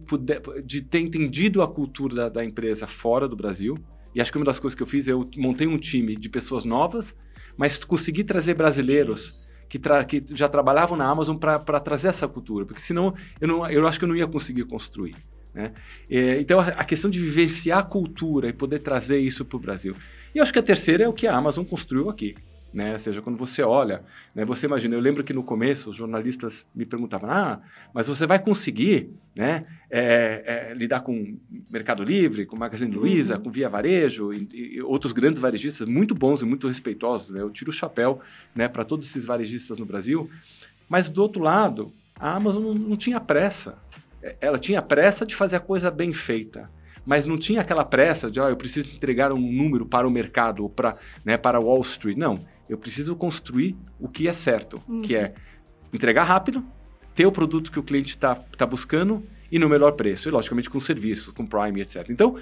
de 0.66 0.82
ter 0.82 1.00
entendido 1.00 1.62
a 1.62 1.68
cultura 1.68 2.16
da, 2.16 2.30
da, 2.30 2.46
empresa 2.46 2.88
fora 2.88 3.28
do 3.28 3.36
Brasil. 3.36 3.76
E 4.14 4.22
acho 4.22 4.32
que 4.32 4.38
uma 4.38 4.46
das 4.46 4.60
coisas 4.60 4.76
que 4.76 4.84
eu 4.84 4.88
fiz, 4.88 5.08
eu 5.08 5.30
montei 5.38 5.68
um 5.68 5.78
time 5.78 6.16
de 6.16 6.30
pessoas 6.30 6.66
novas, 6.66 7.16
mas 7.58 7.84
consegui 7.84 8.24
trazer 8.24 8.54
brasileiros 8.54 9.48
que, 9.70 9.80
tra 9.80 10.04
que 10.04 10.22
já 10.34 10.50
trabalhavam 10.50 10.98
na 10.98 11.06
Amazon 11.06 11.38
para 11.38 11.80
trazer 11.80 12.10
essa 12.10 12.28
cultura, 12.28 12.66
porque 12.66 12.82
senão 12.82 13.14
eu, 13.40 13.48
não, 13.48 13.70
eu 13.70 13.88
acho 13.88 13.98
que 13.98 14.04
eu 14.04 14.10
não 14.10 14.16
ia 14.16 14.28
conseguir 14.28 14.66
construir. 14.66 15.16
Né? 15.54 15.72
É, 16.10 16.40
então, 16.40 16.60
a, 16.60 16.68
a 16.68 16.84
questão 16.84 17.10
de 17.10 17.20
vivenciar 17.20 17.80
a 17.80 17.84
cultura 17.84 18.50
e 18.50 18.54
poder 18.54 18.80
trazer 18.80 19.20
isso 19.20 19.46
para 19.46 19.58
o 19.58 19.60
Brasil. 19.60 19.96
E 20.34 20.38
eu 20.38 20.44
acho 20.44 20.52
que 20.52 20.60
a 20.60 20.64
terceira 20.64 21.04
é 21.04 21.08
o 21.08 21.14
que 21.14 21.28
a 21.28 21.36
Amazon 21.36 21.64
construiu 21.64 22.10
aqui. 22.10 22.36
Né? 22.74 22.94
Ou 22.94 23.00
seja, 23.00 23.22
quando 23.22 23.38
você 23.38 23.62
olha, 23.62 24.02
né, 24.34 24.46
você 24.46 24.66
imagina, 24.66 24.96
eu 24.96 25.00
lembro 25.02 25.24
que 25.24 25.34
no 25.34 25.44
começo 25.44 25.90
os 25.90 25.96
jornalistas 25.96 26.66
me 26.74 26.86
perguntavam, 26.86 27.30
ah, 27.30 27.60
mas 27.94 28.08
você 28.08 28.26
vai 28.26 28.40
conseguir 28.40 29.10
né, 29.36 29.66
é, 29.90 30.70
é, 30.70 30.74
lidar 30.74 31.02
com 31.02 31.38
Mercado 31.70 32.02
Livre, 32.02 32.46
com 32.46 32.58
Magazine 32.58 32.94
Luiza, 32.94 33.36
uhum. 33.36 33.44
com 33.44 33.52
Via 33.52 33.70
Varejo 33.70 34.32
e, 34.32 34.48
e, 34.54 34.82
outros 34.82 35.12
grandes 35.12 35.42
varejistas 35.42 35.88
muito 35.88 36.16
bons 36.16 36.42
e 36.42 36.46
muito 36.46 36.68
respeitosos. 36.68 37.32
Né? 37.32 37.42
Eu 37.42 37.50
tiro 37.50 37.72
o 37.72 37.74
chapéu 37.74 38.22
né, 38.56 38.70
para 38.70 38.86
todos 38.86 39.08
esses 39.08 39.26
varejistas 39.26 39.78
no 39.78 39.86
Brasil. 39.86 40.30
Mas 40.88 41.10
do 41.10 41.22
outro 41.22 41.44
lado, 41.44 41.92
a 42.18 42.36
Amazon 42.36 42.64
não, 42.64 42.74
não 42.74 42.96
tinha 42.96 43.20
pressa. 43.20 43.78
É, 44.24 44.38
ela 44.40 44.58
tinha 44.58 44.82
pressa 44.82 45.26
de 45.26 45.36
fazer 45.36 45.58
a 45.58 45.62
coisa 45.62 45.92
bem 45.92 46.14
feita 46.14 46.70
mas 47.06 47.26
não 47.26 47.38
tinha 47.38 47.62
aquela 47.62 47.84
pressa 47.84 48.30
de, 48.30 48.40
ó, 48.40 48.46
oh, 48.46 48.50
eu 48.50 48.56
preciso 48.56 48.92
entregar 48.92 49.32
um 49.32 49.40
número 49.40 49.86
para 49.86 50.08
o 50.08 50.12
mercado 50.12 50.64
ou 50.64 50.70
para, 50.70 50.96
né, 51.26 51.38
para 51.38 51.60
Wall 51.60 51.82
Street. 51.82 52.18
Não. 52.18 52.38
Eu 52.72 52.78
preciso 52.78 53.18
construir 53.18 53.76
o 54.00 54.08
que 54.08 54.30
é 54.30 54.34
certo, 54.34 54.82
uhum. 54.88 55.02
que 55.02 55.14
é 55.14 55.34
entregar 55.92 56.24
rápido, 56.24 56.64
ter 57.14 57.26
o 57.26 57.32
produto 57.32 57.70
que 57.70 57.78
o 57.78 57.84
cliente 57.84 58.12
está 58.12 58.34
tá 58.34 58.66
buscando 58.66 59.28
e 59.52 59.60
no 59.60 59.68
melhor 59.68 59.92
preço. 59.92 60.30
E, 60.30 60.32
logicamente, 60.32 60.70
com 60.70 60.80
serviço, 60.80 61.34
com 61.34 61.46
Prime, 61.46 61.82
etc. 61.82 62.10
Então, 62.10 62.38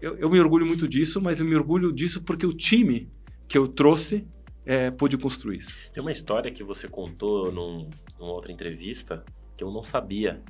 eu, 0.00 0.16
eu, 0.18 0.30
me 0.30 0.38
orgulho 0.38 0.64
muito 0.64 0.86
disso, 0.86 1.20
mas 1.20 1.40
eu 1.40 1.46
me 1.46 1.56
orgulho 1.56 1.92
disso 1.92 2.22
porque 2.22 2.46
o 2.46 2.54
time 2.54 3.10
que 3.48 3.58
eu 3.58 3.66
trouxe 3.66 4.24
é, 4.64 4.88
pôde 4.92 5.18
construir 5.18 5.58
isso. 5.58 5.76
Tem 5.92 6.00
uma 6.00 6.12
história 6.12 6.52
que 6.52 6.62
você 6.62 6.86
contou 6.86 7.50
num, 7.50 7.90
numa 8.20 8.30
outra 8.30 8.52
entrevista 8.52 9.24
que 9.56 9.64
eu 9.64 9.72
não 9.72 9.82
sabia 9.82 10.40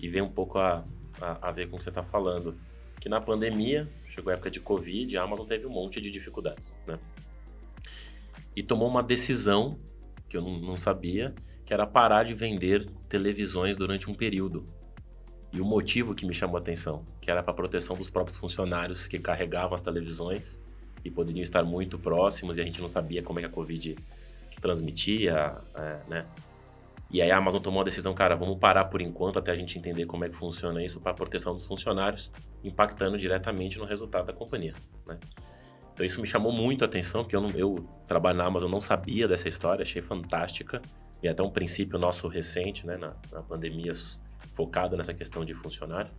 e 0.00 0.08
vem 0.08 0.22
um 0.22 0.30
pouco 0.30 0.58
a, 0.58 0.82
a, 1.20 1.50
a 1.50 1.52
ver 1.52 1.68
com 1.68 1.76
o 1.76 1.78
que 1.78 1.84
você 1.84 1.90
está 1.90 2.02
falando. 2.02 2.56
Que 2.98 3.10
na 3.10 3.20
pandemia, 3.20 3.86
chegou 4.08 4.30
a 4.30 4.34
época 4.34 4.50
de 4.50 4.60
Covid, 4.60 5.14
a 5.18 5.24
Amazon 5.24 5.46
teve 5.46 5.66
um 5.66 5.70
monte 5.70 6.00
de 6.00 6.10
dificuldades, 6.10 6.74
né? 6.86 6.98
E 8.54 8.62
tomou 8.62 8.88
uma 8.88 9.02
decisão 9.02 9.78
que 10.28 10.36
eu 10.36 10.42
não, 10.42 10.76
sabia, 10.76 11.34
que 11.64 11.74
era 11.74 11.86
parar 11.86 12.24
de 12.24 12.34
vender 12.34 12.88
televisões 13.08 13.76
durante 13.76 14.10
um 14.10 14.14
período. 14.14 14.66
E 15.52 15.60
o 15.60 15.64
motivo 15.64 16.14
que 16.14 16.24
me 16.24 16.32
chamou 16.32 16.56
a 16.56 16.60
atenção, 16.60 17.04
que 17.20 17.30
era 17.30 17.42
para 17.42 17.52
proteção 17.52 17.94
dos 17.94 18.08
próprios 18.08 18.38
funcionários 18.38 19.06
que 19.06 19.18
carregavam 19.18 19.74
as 19.74 19.82
televisões 19.82 20.58
e 21.04 21.10
poderiam 21.10 21.42
estar 21.42 21.62
muito 21.62 21.98
próximos 21.98 22.56
e 22.56 22.62
a 22.62 22.64
gente 22.64 22.80
não 22.80 22.88
sabia 22.88 23.22
como 23.22 23.38
é 23.38 23.42
que 23.42 23.46
a 23.48 23.50
Covid 23.50 23.94
transmitia, 24.60 25.56
é, 25.74 25.98
né? 26.08 26.26
E 27.10 27.20
aí 27.20 27.30
a 27.30 27.36
Amazon 27.36 27.60
tomou 27.60 27.82
a 27.82 27.84
decisão, 27.84 28.14
cara, 28.14 28.34
vamos 28.34 28.58
parar 28.58 28.86
por 28.86 29.02
enquanto 29.02 29.38
até 29.38 29.52
a 29.52 29.54
gente 29.54 29.78
entender 29.78 30.06
como 30.06 30.24
é 30.24 30.30
que 30.30 30.34
funciona 30.34 30.82
isso 30.82 30.98
para 30.98 31.12
proteção 31.12 31.52
dos 31.52 31.62
funcionários, 31.62 32.32
impactando 32.64 33.18
diretamente 33.18 33.78
no 33.78 33.84
resultado 33.84 34.26
da 34.26 34.32
companhia, 34.32 34.72
né? 35.06 35.18
Então 35.92 36.04
isso 36.04 36.20
me 36.20 36.26
chamou 36.26 36.52
muito 36.52 36.82
a 36.82 36.86
atenção, 36.86 37.22
porque 37.22 37.36
eu, 37.36 37.40
não, 37.40 37.50
eu 37.50 37.74
trabalho 38.06 38.38
na 38.38 38.46
Amazon, 38.46 38.70
não 38.70 38.80
sabia 38.80 39.28
dessa 39.28 39.48
história, 39.48 39.82
achei 39.82 40.00
fantástica. 40.00 40.80
E 41.22 41.28
até 41.28 41.42
um 41.42 41.50
princípio 41.50 41.98
nosso 41.98 42.26
recente, 42.26 42.86
né, 42.86 42.96
na, 42.96 43.14
na 43.30 43.42
pandemia, 43.42 43.92
focado 44.54 44.96
nessa 44.96 45.14
questão 45.14 45.44
de 45.44 45.54
funcionário. 45.54 46.10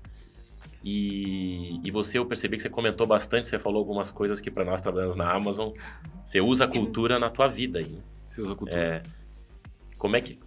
E, 0.83 1.79
e, 1.83 1.91
você, 1.91 2.17
eu 2.17 2.25
percebi 2.25 2.57
que 2.57 2.63
você 2.63 2.69
comentou 2.69 3.07
bastante, 3.07 3.47
você 3.47 3.57
falou 3.57 3.79
algumas 3.79 4.11
coisas 4.11 4.41
que 4.41 4.51
para 4.51 4.65
nós 4.65 4.81
trabalhamos 4.81 5.15
na 5.15 5.31
Amazon, 5.31 5.71
você 6.25 6.41
usa 6.41 6.65
a 6.65 6.67
cultura 6.67 7.19
na 7.19 7.29
tua 7.29 7.47
vida 7.47 7.79
aí. 7.79 7.87
Né? 7.87 8.01
Você 8.29 8.41
usa 8.41 8.53
a 8.53 8.55
cultura. 8.55 8.79
É, 8.79 9.03
como 9.97 10.15
é 10.15 10.21
que 10.21 10.39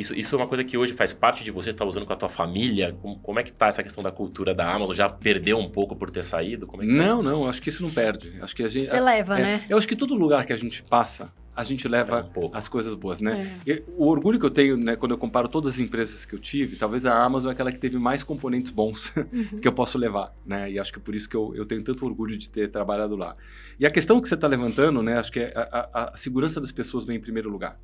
isso, 0.00 0.14
isso 0.14 0.34
é 0.34 0.38
uma 0.38 0.46
coisa 0.46 0.64
que 0.64 0.76
hoje 0.76 0.94
faz 0.94 1.12
parte 1.12 1.44
de 1.44 1.50
você, 1.50 1.70
está 1.70 1.84
usando 1.84 2.06
com 2.06 2.12
a 2.12 2.16
tua 2.16 2.28
família? 2.28 2.96
Como, 3.00 3.18
como, 3.18 3.38
é 3.38 3.42
que 3.42 3.52
tá 3.52 3.68
essa 3.68 3.82
questão 3.82 4.02
da 4.02 4.10
cultura 4.10 4.54
da 4.54 4.72
Amazon? 4.72 4.94
Já 4.94 5.08
perdeu 5.08 5.58
um 5.58 5.68
pouco 5.68 5.94
por 5.94 6.10
ter 6.10 6.24
saído? 6.24 6.66
É 6.66 6.76
tá 6.76 6.84
não, 6.84 7.22
tá 7.22 7.30
não, 7.30 7.46
acho 7.46 7.60
que 7.60 7.68
isso 7.68 7.82
não 7.82 7.90
perde. 7.90 8.32
Acho 8.40 8.56
que 8.56 8.62
a 8.62 8.68
gente, 8.68 8.88
você 8.88 8.96
a, 8.96 9.00
leva, 9.00 9.38
é, 9.38 9.42
né? 9.42 9.64
Eu 9.68 9.78
acho 9.78 9.86
que 9.86 9.94
todo 9.94 10.14
lugar 10.14 10.46
que 10.46 10.52
a 10.52 10.56
gente 10.56 10.82
passa, 10.82 11.32
a 11.54 11.64
gente 11.64 11.86
leva 11.86 12.30
é 12.34 12.38
um 12.38 12.50
as 12.54 12.68
coisas 12.68 12.94
boas, 12.94 13.20
né? 13.20 13.60
É. 13.66 13.82
o 13.96 14.06
orgulho 14.06 14.38
que 14.38 14.46
eu 14.46 14.50
tenho, 14.50 14.76
né, 14.76 14.96
quando 14.96 15.12
eu 15.12 15.18
comparo 15.18 15.48
todas 15.48 15.74
as 15.74 15.80
empresas 15.80 16.24
que 16.24 16.34
eu 16.34 16.38
tive, 16.38 16.76
talvez 16.76 17.04
a 17.04 17.22
Amazon 17.22 17.50
é 17.50 17.52
aquela 17.52 17.70
que 17.70 17.78
teve 17.78 17.98
mais 17.98 18.22
componentes 18.22 18.70
bons 18.70 19.12
uhum. 19.16 19.58
que 19.60 19.68
eu 19.68 19.72
posso 19.72 19.98
levar, 19.98 20.34
né? 20.46 20.70
E 20.70 20.78
acho 20.78 20.92
que 20.92 20.98
é 20.98 21.02
por 21.02 21.14
isso 21.14 21.28
que 21.28 21.36
eu, 21.36 21.54
eu 21.54 21.66
tenho 21.66 21.82
tanto 21.84 22.06
orgulho 22.06 22.36
de 22.36 22.48
ter 22.48 22.70
trabalhado 22.70 23.16
lá. 23.16 23.36
E 23.78 23.84
a 23.84 23.90
questão 23.90 24.20
que 24.20 24.28
você 24.28 24.34
está 24.34 24.46
levantando, 24.46 25.02
né? 25.02 25.18
Acho 25.18 25.30
que 25.32 25.40
é 25.40 25.52
a, 25.54 25.88
a, 25.92 26.10
a 26.10 26.16
segurança 26.16 26.60
das 26.60 26.72
pessoas 26.72 27.04
vem 27.04 27.16
em 27.16 27.20
primeiro 27.20 27.50
lugar. 27.50 27.78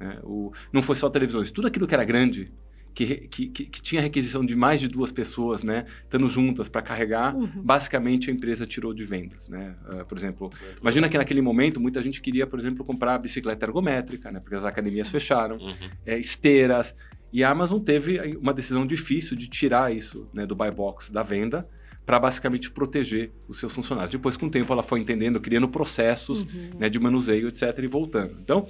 Né? 0.00 0.18
O, 0.24 0.52
não 0.72 0.82
foi 0.82 0.96
só 0.96 1.10
televisões, 1.10 1.50
tudo 1.50 1.68
aquilo 1.68 1.86
que 1.86 1.94
era 1.94 2.04
grande, 2.04 2.50
que, 2.94 3.28
que, 3.28 3.46
que, 3.46 3.64
que, 3.66 3.82
tinha 3.82 4.00
requisição 4.00 4.44
de 4.44 4.56
mais 4.56 4.80
de 4.80 4.88
duas 4.88 5.12
pessoas, 5.12 5.62
né, 5.62 5.86
estando 6.02 6.26
juntas 6.26 6.68
para 6.68 6.82
carregar, 6.82 7.36
uhum. 7.36 7.48
basicamente 7.62 8.30
a 8.30 8.32
empresa 8.32 8.66
tirou 8.66 8.92
de 8.92 9.04
vendas, 9.04 9.48
né? 9.48 9.76
Uh, 9.92 10.04
por 10.04 10.18
exemplo, 10.18 10.50
imagina 10.80 11.08
que 11.08 11.16
naquele 11.16 11.40
momento 11.40 11.80
muita 11.80 12.02
gente 12.02 12.20
queria, 12.20 12.46
por 12.48 12.58
exemplo, 12.58 12.84
comprar 12.84 13.16
bicicleta 13.18 13.64
ergométrica, 13.64 14.32
né, 14.32 14.40
porque 14.40 14.56
as 14.56 14.64
academias 14.64 15.06
Sim. 15.06 15.12
fecharam, 15.12 15.56
uhum. 15.58 15.74
é, 16.04 16.18
esteiras, 16.18 16.94
e 17.32 17.44
a 17.44 17.50
Amazon 17.50 17.78
teve 17.78 18.36
uma 18.36 18.52
decisão 18.52 18.84
difícil 18.84 19.36
de 19.36 19.48
tirar 19.48 19.94
isso, 19.94 20.28
né, 20.32 20.44
do 20.44 20.56
buy 20.56 20.70
box 20.70 21.10
da 21.10 21.22
venda, 21.22 21.68
para 22.04 22.18
basicamente 22.18 22.72
proteger 22.72 23.30
os 23.46 23.60
seus 23.60 23.72
funcionários. 23.72 24.10
Depois, 24.10 24.36
com 24.36 24.46
o 24.46 24.50
tempo, 24.50 24.72
ela 24.72 24.82
foi 24.82 24.98
entendendo, 24.98 25.38
criando 25.38 25.68
processos 25.68 26.42
uhum. 26.42 26.70
né, 26.76 26.88
de 26.88 26.98
manuseio, 26.98 27.46
etc., 27.46 27.78
e 27.78 27.86
voltando. 27.86 28.36
Então, 28.40 28.66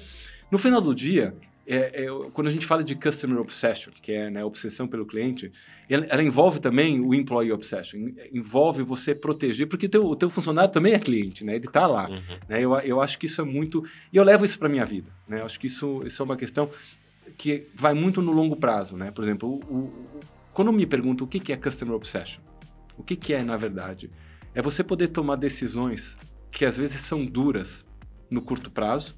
no 0.50 0.58
final 0.58 0.80
do 0.80 0.94
dia, 0.94 1.34
é, 1.66 2.04
é, 2.04 2.06
quando 2.32 2.48
a 2.48 2.50
gente 2.50 2.66
fala 2.66 2.82
de 2.82 2.96
customer 2.96 3.38
obsession, 3.38 3.92
que 4.02 4.10
é 4.10 4.28
né, 4.28 4.44
obsessão 4.44 4.88
pelo 4.88 5.06
cliente, 5.06 5.52
ela, 5.88 6.04
ela, 6.06 6.22
envolve 6.22 6.58
também 6.58 7.00
o 7.00 7.14
employee 7.14 7.52
obsession, 7.52 8.10
envolve 8.32 8.82
você 8.82 9.14
proteger, 9.14 9.68
porque 9.68 9.88
teu, 9.88 10.04
o 10.04 10.16
teu 10.16 10.28
funcionário 10.28 10.72
também 10.72 10.94
é 10.94 10.98
cliente, 10.98 11.44
né? 11.44 11.54
Ele 11.54 11.66
está 11.66 11.86
lá. 11.86 12.08
Uhum. 12.08 12.38
Né? 12.48 12.60
Eu, 12.60 12.74
eu 12.80 13.00
acho 13.00 13.16
que 13.18 13.26
isso 13.26 13.40
é 13.40 13.44
muito... 13.44 13.84
E 14.12 14.16
eu 14.16 14.24
levo 14.24 14.44
isso 14.44 14.58
para 14.58 14.68
minha 14.68 14.84
vida, 14.84 15.12
né? 15.28 15.40
Eu 15.40 15.46
acho 15.46 15.60
que 15.60 15.68
isso, 15.68 16.00
isso 16.04 16.20
é 16.20 16.24
uma 16.24 16.36
questão 16.36 16.68
que 17.38 17.68
vai 17.74 17.94
muito 17.94 18.20
no 18.20 18.32
longo 18.32 18.56
prazo, 18.56 18.96
né? 18.96 19.12
Por 19.12 19.22
exemplo, 19.22 19.60
o, 19.68 19.74
o, 19.74 20.20
quando 20.52 20.72
me 20.72 20.86
perguntam 20.86 21.24
o 21.24 21.28
que, 21.30 21.38
que 21.38 21.52
é 21.52 21.56
customer 21.56 21.94
obsession, 21.94 22.42
o 22.98 23.04
que, 23.04 23.14
que 23.14 23.32
é, 23.32 23.44
na 23.44 23.56
verdade? 23.56 24.10
É 24.54 24.60
você 24.60 24.82
poder 24.82 25.08
tomar 25.08 25.36
decisões 25.36 26.18
que 26.50 26.64
às 26.64 26.76
vezes 26.76 27.00
são 27.00 27.24
duras 27.24 27.86
no 28.28 28.42
curto 28.42 28.70
prazo, 28.72 29.14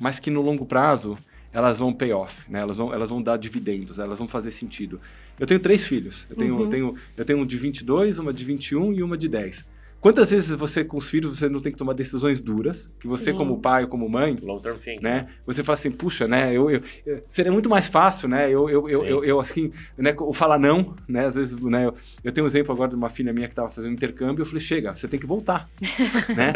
mas 0.00 0.18
que 0.20 0.30
no 0.30 0.40
longo 0.40 0.66
prazo 0.66 1.16
elas 1.52 1.78
vão 1.78 1.92
pay 1.92 2.12
off, 2.12 2.50
né? 2.50 2.60
Elas 2.60 2.76
vão, 2.76 2.92
elas 2.92 3.08
vão 3.08 3.22
dar 3.22 3.38
dividendos, 3.38 3.98
elas 3.98 4.18
vão 4.18 4.28
fazer 4.28 4.50
sentido. 4.50 5.00
Eu 5.40 5.46
tenho 5.46 5.60
três 5.60 5.86
filhos. 5.86 6.26
Eu 6.28 6.36
tenho, 6.36 6.54
uhum. 6.54 6.62
eu 6.62 6.68
tenho, 6.68 6.94
eu 7.16 7.24
tenho 7.24 7.38
um 7.38 7.46
de 7.46 7.56
22, 7.56 8.18
uma 8.18 8.32
de 8.32 8.44
21 8.44 8.92
e 8.92 9.02
uma 9.02 9.16
de 9.16 9.28
10. 9.28 9.66
Quantas 10.06 10.30
vezes 10.30 10.52
você, 10.52 10.84
com 10.84 10.98
os 10.98 11.10
filhos, 11.10 11.36
você 11.36 11.48
não 11.48 11.58
tem 11.58 11.72
que 11.72 11.76
tomar 11.76 11.92
decisões 11.92 12.40
duras, 12.40 12.88
que 13.00 13.08
você, 13.08 13.32
Sim. 13.32 13.36
como 13.36 13.58
pai 13.58 13.82
ou 13.82 13.88
como 13.88 14.08
mãe, 14.08 14.36
Long 14.40 14.60
term 14.60 14.76
thinking. 14.76 15.02
né? 15.02 15.26
Você 15.44 15.64
fala 15.64 15.74
assim, 15.74 15.90
puxa, 15.90 16.28
né? 16.28 16.52
Eu, 16.52 16.70
eu, 16.70 16.80
eu 17.04 17.24
seria 17.28 17.50
muito 17.50 17.68
mais 17.68 17.88
fácil, 17.88 18.28
né? 18.28 18.46
Eu, 18.48 18.70
eu, 18.70 18.88
eu, 18.88 19.04
eu, 19.04 19.24
eu, 19.24 19.40
assim, 19.40 19.72
né? 19.98 20.14
Eu 20.16 20.32
falar 20.32 20.60
não, 20.60 20.94
né? 21.08 21.26
Às 21.26 21.34
vezes, 21.34 21.60
né? 21.60 21.86
Eu, 21.86 21.94
eu 22.22 22.30
tenho 22.30 22.44
um 22.44 22.46
exemplo 22.46 22.72
agora 22.72 22.90
de 22.90 22.94
uma 22.94 23.08
filha 23.08 23.32
minha 23.32 23.48
que 23.48 23.52
estava 23.52 23.68
fazendo 23.68 23.94
intercâmbio, 23.94 24.42
eu 24.42 24.46
falei, 24.46 24.60
chega, 24.60 24.94
você 24.94 25.08
tem 25.08 25.18
que 25.18 25.26
voltar, 25.26 25.68
né? 26.36 26.52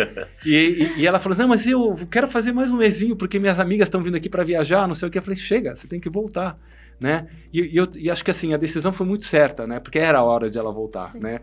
E, 0.47 0.55
e, 0.55 1.01
e, 1.01 1.07
ela 1.09 1.19
falou 1.19 1.33
assim, 1.33 1.43
não, 1.43 1.49
mas 1.49 1.67
eu 1.67 1.99
quero 2.09 2.29
fazer 2.29 2.53
mais 2.53 2.71
um 2.71 2.77
mesinho, 2.77 3.17
porque 3.17 3.41
minhas 3.41 3.59
amigas 3.59 3.89
estão 3.89 4.01
vindo 4.01 4.15
aqui 4.15 4.29
para 4.29 4.45
viajar, 4.45 4.87
não 4.87 4.95
sei 4.95 5.09
o 5.09 5.11
que. 5.11 5.19
Eu 5.19 5.23
falei, 5.23 5.37
chega, 5.37 5.75
você 5.75 5.89
tem 5.89 5.99
que 5.99 6.09
voltar. 6.09 6.57
Né? 7.01 7.29
E, 7.51 7.63
e, 7.63 7.77
eu, 7.79 7.89
e 7.97 8.11
acho 8.11 8.23
que 8.23 8.31
assim, 8.31 8.53
a 8.53 8.59
decisão 8.59 8.93
foi 8.93 9.07
muito 9.07 9.25
certa, 9.25 9.67
né? 9.67 9.81
Porque 9.81 9.99
era 9.99 10.19
a 10.19 10.23
hora 10.23 10.51
de 10.51 10.59
ela 10.59 10.71
voltar, 10.71 11.11
Sim. 11.13 11.21
né? 11.21 11.41